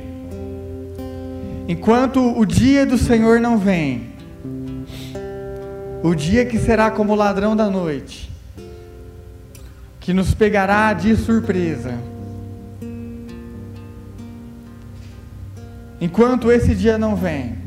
enquanto 1.67 2.39
o 2.39 2.45
dia 2.45 2.85
do 2.85 2.99
Senhor 2.99 3.41
não 3.41 3.57
vem, 3.57 4.11
o 6.03 6.15
dia 6.15 6.45
que 6.45 6.59
será 6.59 6.91
como 6.91 7.15
ladrão 7.15 7.57
da 7.57 7.69
noite, 7.69 8.31
que 9.99 10.13
nos 10.13 10.35
pegará 10.35 10.93
de 10.93 11.17
surpresa. 11.17 11.95
Enquanto 16.01 16.51
esse 16.51 16.75
dia 16.75 16.97
não 16.97 17.15
vem, 17.15 17.59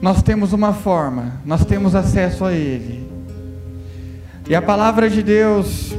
nós 0.00 0.22
temos 0.22 0.52
uma 0.52 0.72
forma, 0.72 1.40
nós 1.44 1.64
temos 1.64 1.94
acesso 1.94 2.44
a 2.44 2.52
Ele. 2.52 3.04
E 4.48 4.54
a 4.54 4.62
palavra 4.62 5.10
de 5.10 5.22
Deus, 5.22 5.92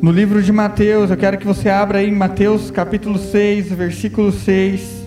no 0.00 0.10
livro 0.10 0.42
de 0.42 0.52
Mateus, 0.52 1.10
eu 1.10 1.16
quero 1.16 1.36
que 1.36 1.46
você 1.46 1.68
abra 1.68 1.98
aí 1.98 2.08
em 2.08 2.14
Mateus 2.14 2.70
capítulo 2.70 3.18
6, 3.18 3.72
versículo 3.72 4.32
6. 4.32 5.03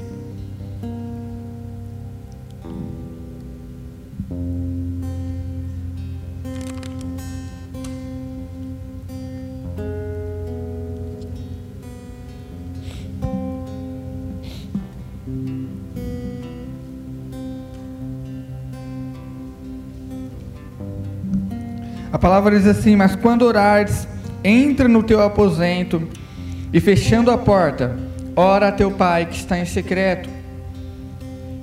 Palavra 22.28 22.58
diz 22.58 22.68
assim: 22.68 22.94
Mas 22.98 23.16
quando 23.16 23.44
orares, 23.44 24.06
entra 24.44 24.90
no 24.90 25.02
teu 25.02 25.22
aposento 25.22 26.10
e 26.74 26.80
fechando 26.82 27.32
a 27.32 27.38
porta, 27.38 27.96
ora 28.36 28.68
a 28.68 28.72
teu 28.72 28.92
pai 28.92 29.28
que 29.28 29.38
está 29.38 29.58
em 29.58 29.64
secreto. 29.64 30.28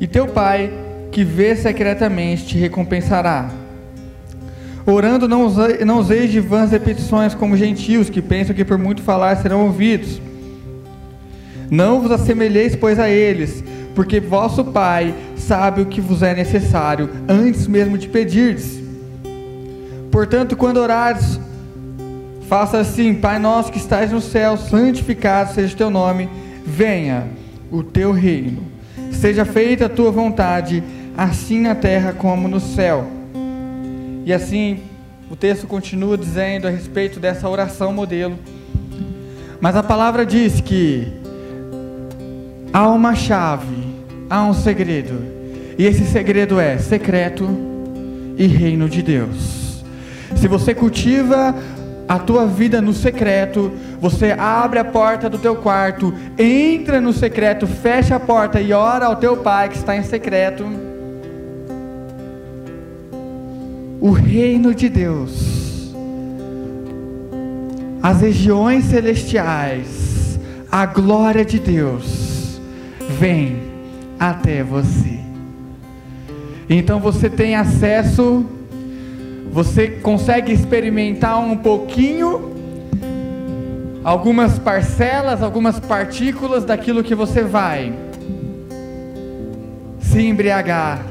E 0.00 0.06
teu 0.06 0.26
pai 0.26 0.72
que 1.12 1.22
vê 1.22 1.54
secretamente 1.54 2.46
te 2.46 2.56
recompensará. 2.56 3.50
Orando, 4.86 5.28
não, 5.28 5.50
não 5.84 5.98
useis 5.98 6.32
de 6.32 6.40
vãs 6.40 6.70
repetições 6.70 7.34
como 7.34 7.58
gentios 7.58 8.08
que 8.08 8.22
pensam 8.22 8.56
que 8.56 8.64
por 8.64 8.78
muito 8.78 9.02
falar 9.02 9.36
serão 9.36 9.66
ouvidos. 9.66 10.18
Não 11.70 12.00
vos 12.00 12.10
assemelheis, 12.10 12.74
pois, 12.74 12.98
a 12.98 13.10
eles, 13.10 13.62
porque 13.94 14.18
vosso 14.18 14.64
Pai 14.64 15.14
sabe 15.36 15.82
o 15.82 15.86
que 15.86 16.00
vos 16.00 16.22
é 16.22 16.34
necessário 16.34 17.10
antes 17.28 17.66
mesmo 17.66 17.98
de 17.98 18.08
pedirdes. 18.08 18.83
Portanto, 20.14 20.56
quando 20.56 20.76
orares, 20.76 21.40
faça 22.48 22.78
assim: 22.78 23.14
Pai 23.14 23.40
nosso 23.40 23.72
que 23.72 23.78
estás 23.78 24.12
no 24.12 24.20
céu, 24.20 24.56
santificado 24.56 25.52
seja 25.52 25.74
o 25.74 25.76
teu 25.76 25.90
nome, 25.90 26.28
venha 26.64 27.26
o 27.68 27.82
teu 27.82 28.12
reino. 28.12 28.62
Seja 29.10 29.44
feita 29.44 29.86
a 29.86 29.88
tua 29.88 30.12
vontade, 30.12 30.84
assim 31.16 31.60
na 31.60 31.74
terra 31.74 32.12
como 32.12 32.46
no 32.46 32.60
céu. 32.60 33.08
E 34.24 34.32
assim, 34.32 34.82
o 35.28 35.34
texto 35.34 35.66
continua 35.66 36.16
dizendo 36.16 36.68
a 36.68 36.70
respeito 36.70 37.18
dessa 37.18 37.48
oração 37.48 37.92
modelo. 37.92 38.38
Mas 39.60 39.74
a 39.74 39.82
palavra 39.82 40.24
diz 40.24 40.60
que 40.60 41.12
há 42.72 42.88
uma 42.88 43.16
chave, 43.16 43.82
há 44.30 44.44
um 44.44 44.54
segredo. 44.54 45.20
E 45.76 45.84
esse 45.84 46.04
segredo 46.04 46.60
é 46.60 46.78
secreto 46.78 47.48
e 48.38 48.46
reino 48.46 48.88
de 48.88 49.02
Deus. 49.02 49.63
Se 50.44 50.48
você 50.48 50.74
cultiva 50.74 51.54
a 52.06 52.18
tua 52.18 52.46
vida 52.46 52.78
no 52.78 52.92
secreto, 52.92 53.72
você 53.98 54.32
abre 54.32 54.78
a 54.78 54.84
porta 54.84 55.26
do 55.26 55.38
teu 55.38 55.56
quarto, 55.56 56.12
entra 56.36 57.00
no 57.00 57.14
secreto, 57.14 57.66
fecha 57.66 58.16
a 58.16 58.20
porta 58.20 58.60
e 58.60 58.70
ora 58.70 59.06
ao 59.06 59.16
teu 59.16 59.38
pai 59.38 59.70
que 59.70 59.78
está 59.78 59.96
em 59.96 60.02
secreto. 60.02 60.66
o 64.02 64.10
reino 64.10 64.74
de 64.74 64.90
Deus, 64.90 65.94
as 68.02 68.20
regiões 68.20 68.84
celestiais, 68.84 70.38
a 70.70 70.84
glória 70.84 71.42
de 71.42 71.58
Deus, 71.58 72.60
vem 73.18 73.62
até 74.20 74.62
você. 74.62 75.20
Então 76.68 77.00
você 77.00 77.30
tem 77.30 77.56
acesso, 77.56 78.44
você 79.54 79.86
consegue 79.86 80.52
experimentar 80.52 81.38
um 81.38 81.56
pouquinho, 81.56 82.52
algumas 84.02 84.58
parcelas, 84.58 85.40
algumas 85.42 85.78
partículas 85.78 86.64
daquilo 86.64 87.04
que 87.04 87.14
você 87.14 87.44
vai 87.44 87.94
se 90.00 90.20
embriagar 90.26 91.06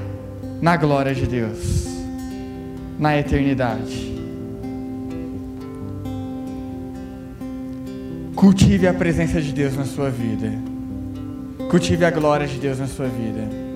na 0.61 0.75
glória 0.75 1.15
de 1.15 1.25
Deus, 1.25 1.87
na 2.99 3.17
eternidade. 3.17 4.13
Cultive 8.35 8.89
a 8.89 8.93
presença 8.93 9.41
de 9.41 9.53
Deus 9.53 9.77
na 9.77 9.85
sua 9.85 10.09
vida. 10.09 10.51
Cultive 11.69 12.03
a 12.03 12.11
glória 12.11 12.45
de 12.45 12.57
Deus 12.57 12.77
na 12.77 12.87
sua 12.87 13.07
vida. 13.07 13.72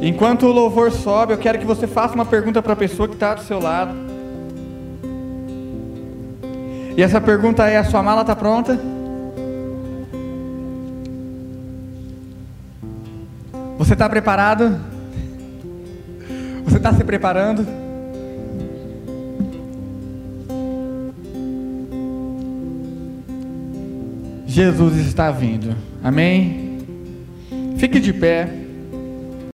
Enquanto 0.00 0.46
o 0.46 0.52
louvor 0.52 0.92
sobe, 0.92 1.32
eu 1.32 1.38
quero 1.38 1.58
que 1.58 1.64
você 1.64 1.86
faça 1.86 2.14
uma 2.14 2.26
pergunta 2.26 2.62
para 2.62 2.74
a 2.74 2.76
pessoa 2.76 3.08
que 3.08 3.14
está 3.14 3.34
do 3.34 3.42
seu 3.42 3.58
lado. 3.58 3.94
E 6.96 7.02
essa 7.02 7.20
pergunta 7.20 7.66
é: 7.68 7.76
a 7.76 7.84
sua 7.84 8.02
mala 8.02 8.22
está 8.22 8.34
pronta? 8.34 8.78
Você 13.78 13.92
está 13.92 14.08
preparado? 14.08 14.80
Você 16.64 16.76
está 16.76 16.92
se 16.92 17.04
preparando? 17.04 17.66
Jesus 24.46 24.96
está 24.96 25.30
vindo. 25.30 25.76
Amém? 26.02 26.78
Fique 27.76 28.00
de 28.00 28.12
pé. 28.12 28.65